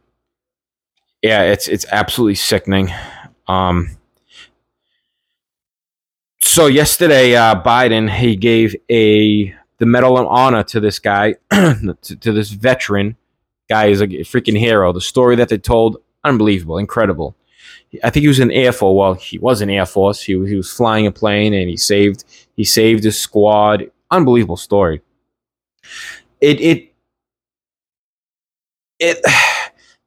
yeah, 1.23 1.43
it's 1.43 1.69
it's 1.69 1.87
absolutely 1.91 2.37
sickening. 2.37 2.93
Um 3.47 3.97
so 6.41 6.67
yesterday, 6.67 7.37
uh, 7.37 7.63
Biden 7.63 8.11
he 8.11 8.35
gave 8.35 8.75
a 8.91 9.55
the 9.79 9.87
Medal 9.87 10.19
of 10.19 10.27
Honor 10.27 10.63
to 10.65 10.81
this 10.81 10.99
guy, 10.99 11.37
to, 11.51 11.97
to, 12.03 12.33
this 12.33 12.51
veteran 12.51 13.17
guy. 13.69 13.87
is 13.87 14.03
a 14.03 14.07
freaking 14.07 14.59
hero. 14.59 14.93
The 14.93 15.01
story 15.01 15.37
that 15.37 15.49
they 15.49 15.59
told, 15.59 15.97
unbelievable, 16.23 16.77
incredible. 16.77 17.35
I 18.05 18.11
think 18.11 18.23
he 18.23 18.29
was 18.29 18.41
in 18.41 18.51
Air 18.51 18.73
Force. 18.73 18.97
Well, 18.97 19.15
he 19.15 19.39
was 19.39 19.63
in 19.63 19.71
Air 19.71 19.87
Force. 19.87 20.23
He, 20.23 20.33
he 20.47 20.55
was 20.55 20.73
flying 20.73 21.07
a 21.07 21.13
plane 21.13 21.55
and 21.55 21.69
he 21.69 21.77
saved 21.77 22.25
he 22.57 22.65
saved 22.65 23.05
his 23.05 23.19
squad. 23.19 23.91
Unbelievable 24.11 24.57
story. 24.57 25.03
It 26.41 26.61
it 26.61 26.93
it 28.99 29.19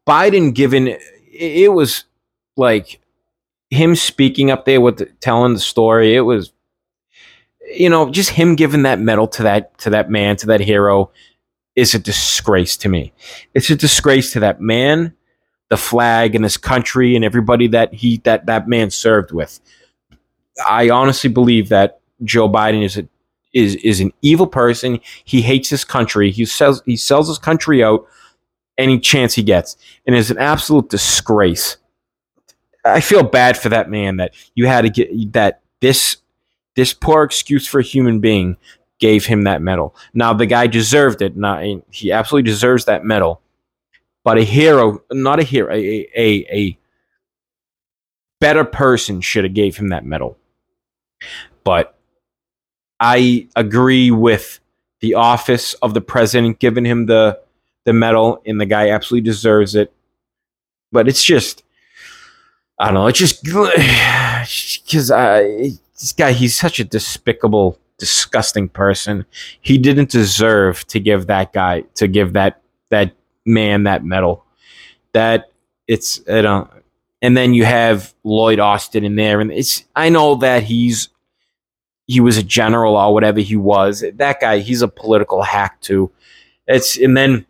Biden 0.07 0.53
given 0.53 0.97
it, 1.31 1.71
was 1.71 2.03
like 2.57 2.99
him 3.69 3.95
speaking 3.95 4.51
up 4.51 4.65
there 4.65 4.81
with 4.81 4.97
the, 4.97 5.05
telling 5.21 5.53
the 5.53 5.59
story, 5.59 6.15
it 6.15 6.21
was, 6.21 6.51
you 7.75 7.89
know, 7.89 8.09
just 8.09 8.31
him 8.31 8.55
giving 8.55 8.83
that 8.83 8.99
medal 8.99 9.27
to 9.27 9.43
that 9.43 9.77
to 9.79 9.89
that 9.91 10.09
man 10.09 10.35
to 10.37 10.47
that 10.47 10.59
hero 10.59 11.11
is 11.75 11.93
a 11.93 11.99
disgrace 11.99 12.77
to 12.77 12.89
me. 12.89 13.13
It's 13.53 13.69
a 13.69 13.75
disgrace 13.75 14.33
to 14.33 14.39
that 14.41 14.61
man, 14.61 15.13
the 15.69 15.77
flag, 15.77 16.35
and 16.35 16.43
his 16.43 16.57
country, 16.57 17.15
and 17.15 17.25
everybody 17.25 17.67
that 17.67 17.93
he 17.93 18.17
that 18.25 18.45
that 18.45 18.67
man 18.67 18.91
served 18.91 19.31
with. 19.31 19.59
I 20.67 20.89
honestly 20.89 21.29
believe 21.29 21.69
that 21.69 21.99
Joe 22.23 22.49
Biden 22.49 22.83
is 22.83 22.97
a 22.97 23.07
is 23.53 23.75
is 23.77 23.99
an 23.99 24.11
evil 24.21 24.47
person. 24.47 24.99
He 25.23 25.41
hates 25.41 25.69
his 25.69 25.85
country. 25.85 26.31
He 26.31 26.45
sells 26.45 26.81
he 26.85 26.97
sells 26.97 27.27
his 27.27 27.37
country 27.37 27.83
out 27.83 28.05
any 28.77 28.99
chance 28.99 29.33
he 29.33 29.43
gets, 29.43 29.77
and 30.05 30.15
is 30.15 30.31
an 30.31 30.37
absolute 30.37 30.89
disgrace 30.89 31.77
I 32.85 32.99
feel 32.99 33.23
bad 33.23 33.57
for 33.57 33.69
that 33.69 33.89
man 33.89 34.17
that 34.17 34.33
you 34.55 34.67
had 34.67 34.81
to 34.81 34.89
get 34.89 35.33
that 35.33 35.61
this 35.79 36.17
this 36.75 36.93
poor 36.93 37.23
excuse 37.23 37.67
for 37.67 37.79
a 37.79 37.83
human 37.83 38.19
being 38.19 38.57
gave 38.99 39.25
him 39.25 39.43
that 39.43 39.61
medal. 39.61 39.95
Now 40.13 40.33
the 40.33 40.45
guy 40.45 40.67
deserved 40.67 41.21
it. 41.21 41.37
Not 41.37 41.63
he 41.91 42.11
absolutely 42.11 42.49
deserves 42.49 42.85
that 42.85 43.05
medal. 43.05 43.41
But 44.23 44.37
a 44.37 44.43
hero, 44.43 45.03
not 45.11 45.39
a 45.39 45.43
hero, 45.43 45.73
a 45.73 46.07
a, 46.15 46.45
a 46.51 46.77
better 48.39 48.65
person 48.65 49.21
should 49.21 49.43
have 49.43 49.53
gave 49.53 49.77
him 49.77 49.89
that 49.89 50.05
medal. 50.05 50.37
But 51.63 51.97
I 52.99 53.47
agree 53.55 54.11
with 54.11 54.59
the 54.99 55.15
office 55.15 55.73
of 55.75 55.93
the 55.93 56.01
president 56.01 56.59
giving 56.59 56.85
him 56.85 57.05
the 57.05 57.39
the 57.85 57.93
medal, 57.93 58.41
and 58.45 58.59
the 58.59 58.65
guy 58.65 58.89
absolutely 58.89 59.29
deserves 59.29 59.75
it. 59.75 59.91
But 60.91 61.07
it's 61.07 61.23
just 61.23 61.63
I 62.79 62.85
don't 62.85 62.95
know. 62.95 63.07
It's 63.07 63.19
just 63.19 63.43
because 64.85 65.11
I 65.11 65.71
this 66.03 66.11
guy, 66.11 66.33
he's 66.33 66.57
such 66.57 66.79
a 66.79 66.83
despicable, 66.83 67.79
disgusting 67.97 68.67
person. 68.67 69.25
He 69.61 69.77
didn't 69.77 70.09
deserve 70.09 70.85
to 70.87 70.99
give 70.99 71.27
that 71.27 71.53
guy 71.53 71.81
to 71.95 72.07
give 72.07 72.33
that 72.33 72.61
that 72.89 73.13
man 73.45 73.83
that 73.83 74.03
medal. 74.03 74.43
That 75.13 75.51
it's 75.87 76.21
I 76.29 76.41
don't. 76.41 76.69
And 77.21 77.37
then 77.37 77.53
you 77.53 77.63
have 77.63 78.13
Lloyd 78.25 78.59
Austin 78.59 79.05
in 79.05 79.15
there, 79.15 79.39
and 79.39 79.51
it's 79.51 79.85
I 79.95 80.09
know 80.09 80.35
that 80.35 80.63
he's 80.63 81.09
he 82.05 82.19
was 82.19 82.37
a 82.37 82.43
general 82.43 82.97
or 82.97 83.13
whatever 83.13 83.39
he 83.39 83.55
was. 83.55 84.03
That 84.15 84.41
guy, 84.41 84.59
he's 84.59 84.81
a 84.81 84.87
political 84.87 85.41
hack 85.41 85.79
too. 85.79 86.11
It's 86.67 86.97
and 86.97 87.15
then 87.15 87.45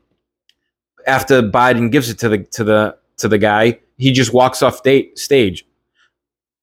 after 1.07 1.41
Biden 1.41 1.91
gives 1.91 2.09
it 2.09 2.19
to 2.19 2.29
the 2.29 2.37
to 2.39 2.63
the 2.63 2.97
to 3.17 3.27
the 3.27 3.37
guy, 3.37 3.79
he 3.97 4.11
just 4.11 4.33
walks 4.33 4.61
off 4.61 4.81
stage. 5.15 5.65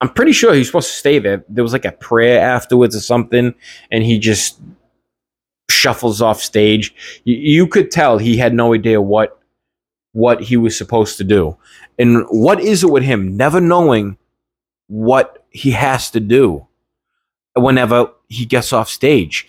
I'm 0.01 0.09
pretty 0.09 0.33
sure 0.33 0.55
he's 0.55 0.67
supposed 0.67 0.89
to 0.89 0.97
stay 0.97 1.19
there. 1.19 1.45
There 1.49 1.65
was 1.65 1.73
like 1.73 1.85
a 1.85 1.93
prayer 1.93 2.41
afterwards 2.41 2.97
or 2.97 3.01
something, 3.01 3.55
and 3.91 4.05
he 4.05 4.19
just 4.19 4.61
shuffles 5.71 6.23
off 6.23 6.41
stage. 6.41 6.95
You, 7.25 7.37
you 7.37 7.67
could 7.67 7.91
tell 7.91 8.19
he 8.19 8.37
had 8.37 8.55
no 8.55 8.75
idea 8.75 9.01
what 9.01 9.39
what 10.13 10.43
he 10.43 10.57
was 10.57 10.77
supposed 10.77 11.19
to 11.19 11.25
do. 11.25 11.57
And 11.99 12.25
what 12.31 12.61
is 12.61 12.83
it 12.83 12.91
with 12.91 13.03
him 13.03 13.37
never 13.37 13.61
knowing 13.61 14.19
what 14.89 15.45
he 15.51 15.73
has 15.73 16.11
to 16.13 16.21
do 16.21 16.67
whenever 17.55 18.11
he 18.29 18.47
gets 18.47 18.73
off 18.73 18.89
stage? 18.89 19.49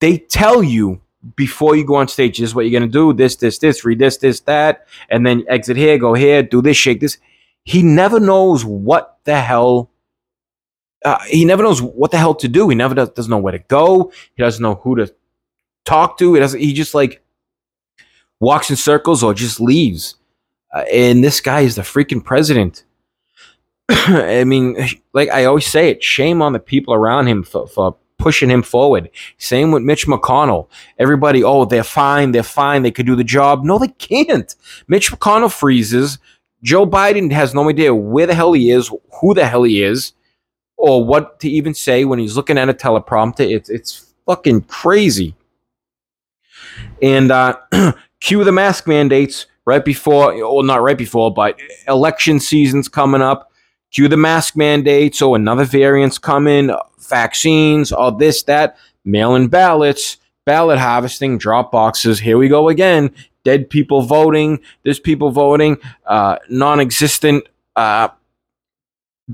They 0.00 0.18
tell 0.18 0.62
you 0.62 1.00
before 1.36 1.76
you 1.76 1.84
go 1.84 1.96
on 1.96 2.08
stage, 2.08 2.38
this 2.38 2.50
is 2.50 2.54
what 2.54 2.66
you're 2.66 2.78
gonna 2.78 2.90
do. 2.90 3.12
This, 3.12 3.36
this, 3.36 3.58
this, 3.58 3.84
read 3.84 3.98
this, 3.98 4.18
this, 4.18 4.40
that, 4.40 4.86
and 5.08 5.26
then 5.26 5.44
exit 5.48 5.76
here, 5.76 5.98
go 5.98 6.14
here, 6.14 6.42
do 6.42 6.62
this, 6.62 6.76
shake 6.76 7.00
this. 7.00 7.18
He 7.64 7.82
never 7.82 8.20
knows 8.20 8.64
what 8.64 9.18
the 9.24 9.40
hell. 9.40 9.90
Uh, 11.04 11.18
he 11.26 11.44
never 11.44 11.62
knows 11.62 11.82
what 11.82 12.10
the 12.10 12.18
hell 12.18 12.34
to 12.34 12.48
do. 12.48 12.68
He 12.68 12.74
never 12.74 12.94
does, 12.94 13.10
doesn't 13.10 13.30
know 13.30 13.38
where 13.38 13.52
to 13.52 13.58
go. 13.58 14.12
He 14.36 14.42
doesn't 14.42 14.62
know 14.62 14.76
who 14.76 14.96
to 14.96 15.14
talk 15.84 16.18
to. 16.18 16.34
He 16.34 16.40
doesn't. 16.40 16.60
He 16.60 16.72
just 16.72 16.94
like 16.94 17.22
walks 18.40 18.70
in 18.70 18.76
circles 18.76 19.22
or 19.22 19.34
just 19.34 19.60
leaves. 19.60 20.16
Uh, 20.72 20.84
and 20.92 21.22
this 21.22 21.40
guy 21.40 21.60
is 21.60 21.76
the 21.76 21.82
freaking 21.82 22.24
president. 22.24 22.84
I 23.88 24.44
mean, 24.44 24.76
like 25.12 25.30
I 25.30 25.44
always 25.44 25.66
say 25.66 25.90
it, 25.90 26.02
shame 26.02 26.42
on 26.42 26.52
the 26.52 26.58
people 26.58 26.94
around 26.94 27.26
him 27.28 27.42
for, 27.42 27.66
for 27.66 27.96
pushing 28.24 28.48
him 28.48 28.62
forward. 28.62 29.10
Same 29.36 29.70
with 29.70 29.82
Mitch 29.82 30.06
McConnell. 30.06 30.68
Everybody, 30.98 31.44
oh, 31.44 31.66
they're 31.66 31.84
fine, 31.84 32.32
they're 32.32 32.42
fine, 32.42 32.80
they 32.82 32.90
could 32.90 33.04
do 33.04 33.14
the 33.14 33.22
job. 33.22 33.64
No, 33.64 33.78
they 33.78 33.88
can't. 33.88 34.54
Mitch 34.88 35.12
McConnell 35.12 35.52
freezes. 35.52 36.16
Joe 36.62 36.86
Biden 36.86 37.30
has 37.32 37.52
no 37.52 37.68
idea 37.68 37.94
where 37.94 38.26
the 38.26 38.34
hell 38.34 38.54
he 38.54 38.70
is, 38.70 38.90
who 39.20 39.34
the 39.34 39.46
hell 39.46 39.64
he 39.64 39.82
is, 39.82 40.14
or 40.78 41.04
what 41.04 41.38
to 41.40 41.50
even 41.50 41.74
say 41.74 42.06
when 42.06 42.18
he's 42.18 42.34
looking 42.34 42.56
at 42.56 42.70
a 42.70 42.72
teleprompter. 42.72 43.46
It's 43.46 43.68
it's 43.68 44.14
fucking 44.24 44.62
crazy. 44.62 45.34
And 47.02 47.30
uh, 47.30 47.58
cue 48.20 48.42
the 48.42 48.52
mask 48.52 48.88
mandates 48.88 49.44
right 49.66 49.84
before, 49.84 50.34
well, 50.34 50.62
not 50.62 50.80
right 50.80 50.96
before, 50.96 51.30
but 51.30 51.60
election 51.86 52.40
season's 52.40 52.88
coming 52.88 53.20
up. 53.20 53.52
Cue 53.94 54.08
the 54.08 54.16
mask 54.16 54.56
mandate. 54.56 55.14
So 55.14 55.34
another 55.34 55.64
variant's 55.64 56.18
coming 56.18 56.70
vaccines, 56.98 57.92
all 57.92 58.12
this, 58.12 58.42
that, 58.42 58.76
mail 59.04 59.36
in 59.36 59.46
ballots, 59.46 60.16
ballot 60.44 60.78
harvesting, 60.78 61.38
drop 61.38 61.70
boxes. 61.70 62.18
Here 62.18 62.36
we 62.36 62.48
go 62.48 62.68
again. 62.68 63.14
Dead 63.44 63.70
people 63.70 64.02
voting, 64.02 64.60
there's 64.82 64.98
people 64.98 65.30
voting, 65.30 65.76
uh, 66.06 66.38
non 66.48 66.80
existent 66.80 67.46
uh, 67.76 68.08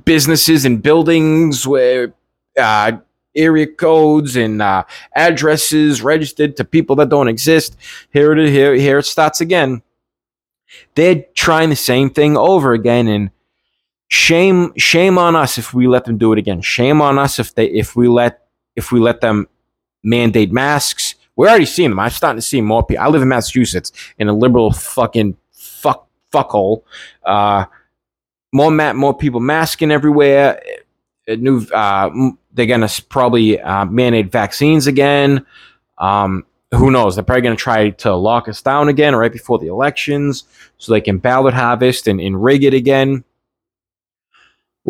businesses 0.05 0.65
and 0.65 0.83
buildings 0.83 1.67
where 1.67 2.13
uh, 2.59 2.93
area 3.35 3.67
codes 3.67 4.37
and 4.37 4.61
uh, 4.61 4.85
addresses 5.15 6.03
registered 6.03 6.57
to 6.57 6.65
people 6.65 6.97
that 6.97 7.09
don't 7.09 7.29
exist. 7.29 7.77
Here 8.13 8.33
it 8.33 8.49
here, 8.51 8.75
here 8.75 8.99
it 8.99 9.07
starts 9.07 9.41
again. 9.41 9.83
They're 10.97 11.25
trying 11.35 11.71
the 11.71 11.77
same 11.77 12.11
thing 12.11 12.37
over 12.37 12.73
again 12.73 13.09
and 13.09 13.31
shame 14.11 14.73
shame 14.77 15.17
on 15.19 15.37
us 15.37 15.57
if 15.57 15.73
we 15.73 15.87
let 15.87 16.05
them 16.05 16.19
do 16.19 16.33
it 16.33 16.39
again. 16.39 16.61
Shame 16.61 17.01
on 17.01 17.19
us 17.19 17.39
if 17.39 17.55
they 17.55 17.67
if 17.67 17.97
we 17.97 18.09
let 18.09 18.47
if 18.77 18.93
we 18.93 19.01
let 19.01 19.21
them 19.21 19.49
mandate 20.03 20.53
masks. 20.53 21.15
We're 21.37 21.49
already 21.49 21.65
seeing 21.65 21.91
them. 21.91 22.01
I'm 22.01 22.11
starting 22.11 22.39
to 22.39 22.47
see 22.47 22.61
more 22.61 22.85
people. 22.85 23.03
I 23.03 23.09
live 23.09 23.23
in 23.23 23.29
Massachusetts 23.29 23.93
in 24.19 24.29
a 24.29 24.33
liberal 24.33 24.73
fucking 24.73 25.37
fuck 25.53 26.07
fuckhole. 26.33 26.83
Uh, 27.25 27.65
more 28.53 28.71
ma- 28.71 28.93
more 28.93 29.17
people 29.17 29.41
masking 29.41 29.91
everywhere. 29.91 30.61
New 31.29 31.65
uh, 31.73 32.11
they're 32.53 32.67
gonna 32.67 32.89
probably 33.09 33.61
uh, 33.61 33.85
mandate 33.85 34.33
vaccines 34.33 34.89
again. 34.89 35.47
Um, 35.99 36.45
who 36.73 36.91
knows? 36.91 37.15
They're 37.15 37.25
probably 37.25 37.49
to 37.49 37.57
try 37.57 37.91
to 37.91 38.15
lock 38.15 38.49
us 38.49 38.63
down 38.63 38.89
again 38.89 39.15
right 39.15 39.33
before 39.33 39.59
the 39.59 39.67
elections 39.69 40.45
so 40.79 40.93
they 40.93 41.01
can 41.01 41.19
ballot 41.19 41.55
harvest 41.55 42.07
and, 42.07 42.21
and 42.21 42.43
rig 42.43 42.65
it 42.65 42.75
again 42.75 43.25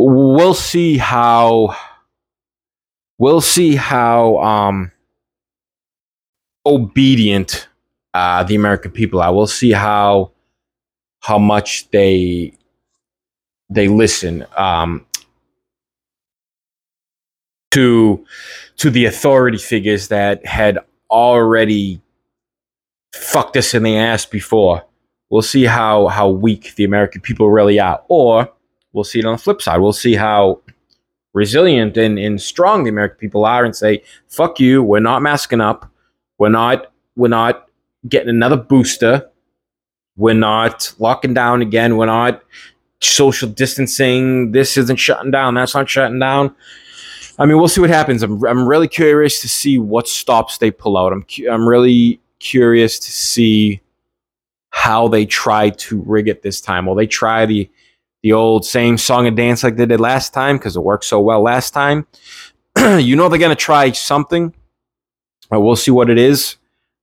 we'll 0.08 0.54
see 0.54 0.98
how 0.98 1.76
we'll 3.18 3.40
see 3.40 3.76
how 3.76 4.38
um, 4.38 4.92
obedient 6.64 7.68
uh, 8.14 8.42
the 8.44 8.54
American 8.54 8.90
people 8.90 9.20
are. 9.20 9.34
We'll 9.34 9.46
see 9.46 9.72
how 9.72 10.32
how 11.20 11.38
much 11.38 11.90
they 11.90 12.54
they 13.68 13.88
listen. 13.88 14.46
Um, 14.56 15.06
to 17.70 18.24
to 18.76 18.90
the 18.90 19.04
authority 19.04 19.58
figures 19.58 20.08
that 20.08 20.44
had 20.44 20.78
already 21.10 22.00
fucked 23.14 23.56
us 23.56 23.74
in 23.74 23.82
the 23.82 23.96
ass 23.96 24.26
before. 24.26 24.84
We'll 25.28 25.42
see 25.42 25.64
how 25.64 26.08
how 26.08 26.28
weak 26.28 26.74
the 26.74 26.84
American 26.84 27.20
people 27.20 27.50
really 27.50 27.78
are, 27.78 28.02
or 28.08 28.52
we'll 28.92 29.04
see 29.04 29.18
it 29.18 29.24
on 29.24 29.32
the 29.32 29.38
flip 29.38 29.62
side. 29.62 29.78
We'll 29.78 29.92
see 29.92 30.14
how 30.14 30.60
resilient 31.32 31.96
and, 31.96 32.18
and 32.18 32.40
strong 32.40 32.84
the 32.84 32.90
American 32.90 33.18
people 33.18 33.44
are, 33.44 33.64
and 33.64 33.74
say, 33.74 34.02
"Fuck 34.28 34.60
you, 34.60 34.82
we're 34.82 35.00
not 35.00 35.22
masking 35.22 35.60
up, 35.60 35.90
we're 36.38 36.48
not 36.48 36.92
we're 37.16 37.28
not 37.28 37.68
getting 38.08 38.30
another 38.30 38.56
booster, 38.56 39.28
we're 40.16 40.34
not 40.34 40.92
locking 40.98 41.34
down 41.34 41.62
again, 41.62 41.96
we're 41.96 42.06
not 42.06 42.42
social 43.00 43.48
distancing. 43.48 44.52
This 44.52 44.76
isn't 44.76 44.96
shutting 44.96 45.30
down, 45.30 45.54
that's 45.54 45.74
not 45.74 45.88
shutting 45.88 46.18
down." 46.18 46.54
I 47.38 47.46
mean, 47.46 47.56
we'll 47.56 47.68
see 47.68 47.80
what 47.80 47.88
happens. 47.88 48.22
I'm, 48.22 48.44
I'm 48.44 48.68
really 48.68 48.88
curious 48.88 49.40
to 49.40 49.48
see 49.48 49.78
what 49.78 50.06
stops 50.06 50.58
they 50.58 50.70
pull 50.70 50.98
out. 50.98 51.12
I'm, 51.12 51.24
I'm 51.50 51.66
really 51.66 52.20
curious 52.38 52.98
to 52.98 53.10
see 53.10 53.80
how 54.70 55.08
they 55.08 55.24
try 55.24 55.70
to 55.70 56.02
rig 56.02 56.28
it 56.28 56.42
this 56.42 56.60
time. 56.60 56.84
Will 56.84 56.94
they 56.94 57.06
try 57.06 57.46
the 57.46 57.70
the 58.22 58.32
old 58.32 58.64
same 58.64 58.98
song 58.98 59.26
and 59.26 59.36
dance 59.36 59.64
like 59.64 59.76
they 59.76 59.86
did 59.86 60.00
last 60.00 60.34
time 60.34 60.58
because 60.58 60.76
it 60.76 60.80
worked 60.80 61.04
so 61.04 61.20
well 61.20 61.42
last 61.42 61.70
time? 61.72 62.06
you 62.98 63.16
know 63.16 63.28
they're 63.28 63.38
gonna 63.38 63.54
try 63.54 63.90
something. 63.92 64.54
We'll 65.50 65.76
see 65.76 65.90
what 65.90 66.10
it 66.10 66.18
is. 66.18 66.56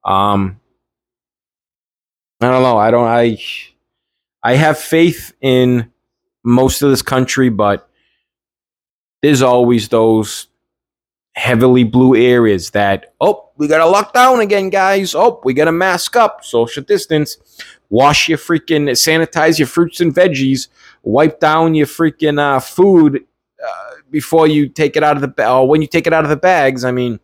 Um, 0.05 0.59
I 2.39 2.49
don't 2.49 2.63
know. 2.63 2.77
I 2.77 2.91
don't. 2.91 3.07
I 3.07 3.37
I 4.43 4.55
have 4.55 4.77
faith 4.77 5.33
in 5.41 5.91
most 6.43 6.81
of 6.81 6.89
this 6.89 7.01
country, 7.01 7.49
but 7.49 7.89
there's 9.21 9.41
always 9.41 9.89
those 9.89 10.47
heavily 11.35 11.83
blue 11.83 12.15
areas 12.15 12.71
that, 12.71 13.13
oh, 13.19 13.49
we 13.57 13.67
got 13.67 13.79
to 13.79 13.85
lock 13.85 14.13
down 14.13 14.39
again, 14.39 14.69
guys. 14.69 15.13
Oh, 15.13 15.41
we 15.43 15.53
got 15.53 15.65
to 15.65 15.71
mask 15.71 16.15
up, 16.15 16.45
social 16.45 16.83
distance, 16.83 17.37
wash 17.89 18.29
your 18.29 18.37
freaking, 18.37 18.89
sanitize 18.91 19.59
your 19.59 19.67
fruits 19.67 19.99
and 19.99 20.13
veggies, 20.13 20.67
wipe 21.07 21.39
down 21.39 21.75
your 21.75 21.87
freaking 21.87 22.39
uh, 22.39 22.59
food 22.59 23.25
uh, 23.63 23.91
before 24.09 24.47
you 24.47 24.67
take 24.67 24.95
it 24.95 25.03
out 25.03 25.15
of 25.15 25.21
the, 25.21 25.49
or 25.49 25.67
when 25.67 25.81
you 25.81 25.87
take 25.87 26.07
it 26.07 26.13
out 26.13 26.23
of 26.23 26.29
the 26.29 26.35
bags. 26.35 26.83
I 26.83 26.91
mean, 26.91 27.19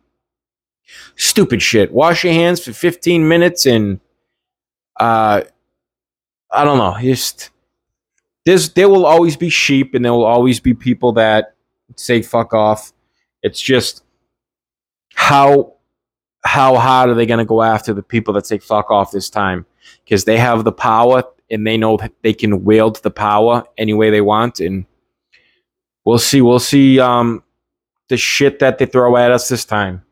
stupid 1.16 1.62
shit. 1.62 1.92
Wash 1.92 2.24
your 2.24 2.32
hands 2.32 2.64
for 2.64 2.72
15 2.72 3.26
minutes 3.28 3.66
and, 3.66 4.00
uh, 4.98 5.42
I 6.50 6.64
don't 6.64 6.78
know, 6.78 6.96
just, 7.00 7.50
there's, 8.44 8.70
there 8.70 8.88
will 8.88 9.06
always 9.06 9.36
be 9.36 9.48
sheep 9.48 9.94
and 9.94 10.04
there 10.04 10.12
will 10.12 10.24
always 10.24 10.60
be 10.60 10.74
people 10.74 11.12
that 11.14 11.54
say 11.96 12.22
fuck 12.22 12.54
off. 12.54 12.92
It's 13.42 13.60
just 13.60 14.04
how 15.14 15.74
how 16.46 16.76
hard 16.76 17.08
are 17.08 17.14
they 17.14 17.24
going 17.24 17.38
to 17.38 17.44
go 17.44 17.62
after 17.62 17.94
the 17.94 18.02
people 18.02 18.34
that 18.34 18.46
say 18.46 18.58
fuck 18.58 18.90
off 18.90 19.10
this 19.10 19.30
time? 19.30 19.64
Because 20.04 20.24
they 20.24 20.36
have 20.36 20.64
the 20.64 20.72
power 20.72 21.24
and 21.50 21.66
they 21.66 21.76
know 21.76 21.96
that 21.96 22.12
they 22.22 22.32
can 22.32 22.64
wield 22.64 23.02
the 23.02 23.10
power 23.10 23.64
any 23.76 23.94
way 23.94 24.10
they 24.10 24.20
want. 24.20 24.60
And 24.60 24.86
we'll 26.04 26.18
see. 26.18 26.40
We'll 26.40 26.58
see 26.58 27.00
um, 27.00 27.42
the 28.08 28.16
shit 28.16 28.58
that 28.60 28.78
they 28.78 28.86
throw 28.86 29.16
at 29.16 29.30
us 29.30 29.48
this 29.48 29.64
time. 29.64 30.02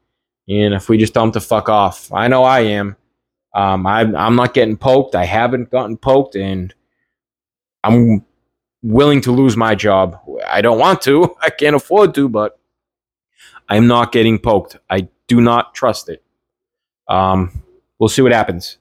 And 0.49 0.75
if 0.75 0.89
we 0.89 0.99
just 0.99 1.15
tell 1.15 1.25
them 1.25 1.33
to 1.33 1.41
fuck 1.41 1.69
off, 1.69 2.13
I 2.13 2.29
know 2.29 2.43
I 2.45 2.61
am. 2.61 2.97
Um, 3.55 3.87
I'm, 3.87 4.17
I'm 4.17 4.35
not 4.35 4.55
getting 4.55 4.77
poked. 4.77 5.15
I 5.15 5.25
haven't 5.25 5.71
gotten 5.71 5.97
poked, 5.97 6.37
and 6.37 6.75
I'm 7.85 8.25
willing 8.83 9.21
to 9.23 9.33
lose 9.33 9.57
my 9.57 9.75
job. 9.75 10.19
I 10.47 10.63
don't 10.63 10.79
want 10.79 11.03
to. 11.03 11.37
I 11.41 11.51
can't 11.51 11.77
afford 11.77 12.15
to, 12.15 12.29
but 12.29 12.59
I'm 13.69 13.87
not 13.87 14.13
getting 14.13 14.39
poked. 14.39 14.77
I 14.91 15.09
do 15.29 15.41
not 15.41 15.75
trust 15.75 16.09
it. 16.09 16.23
Um, 17.09 17.63
we'll 17.99 18.09
see 18.09 18.23
what 18.23 18.33
happens. 18.33 18.79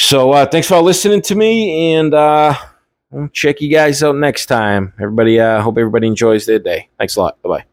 So 0.00 0.32
uh, 0.32 0.46
thanks 0.46 0.66
for 0.66 0.80
listening 0.80 1.20
to 1.22 1.34
me, 1.34 1.92
and 1.94 2.14
uh, 2.14 2.54
I'll 3.12 3.28
check 3.28 3.60
you 3.60 3.70
guys 3.70 4.02
out 4.02 4.16
next 4.16 4.46
time. 4.46 4.94
Everybody, 4.98 5.38
uh, 5.38 5.60
hope 5.60 5.76
everybody 5.76 6.06
enjoys 6.06 6.46
their 6.46 6.58
day. 6.58 6.88
Thanks 6.96 7.16
a 7.16 7.20
lot. 7.20 7.42
Bye 7.42 7.48
bye. 7.50 7.64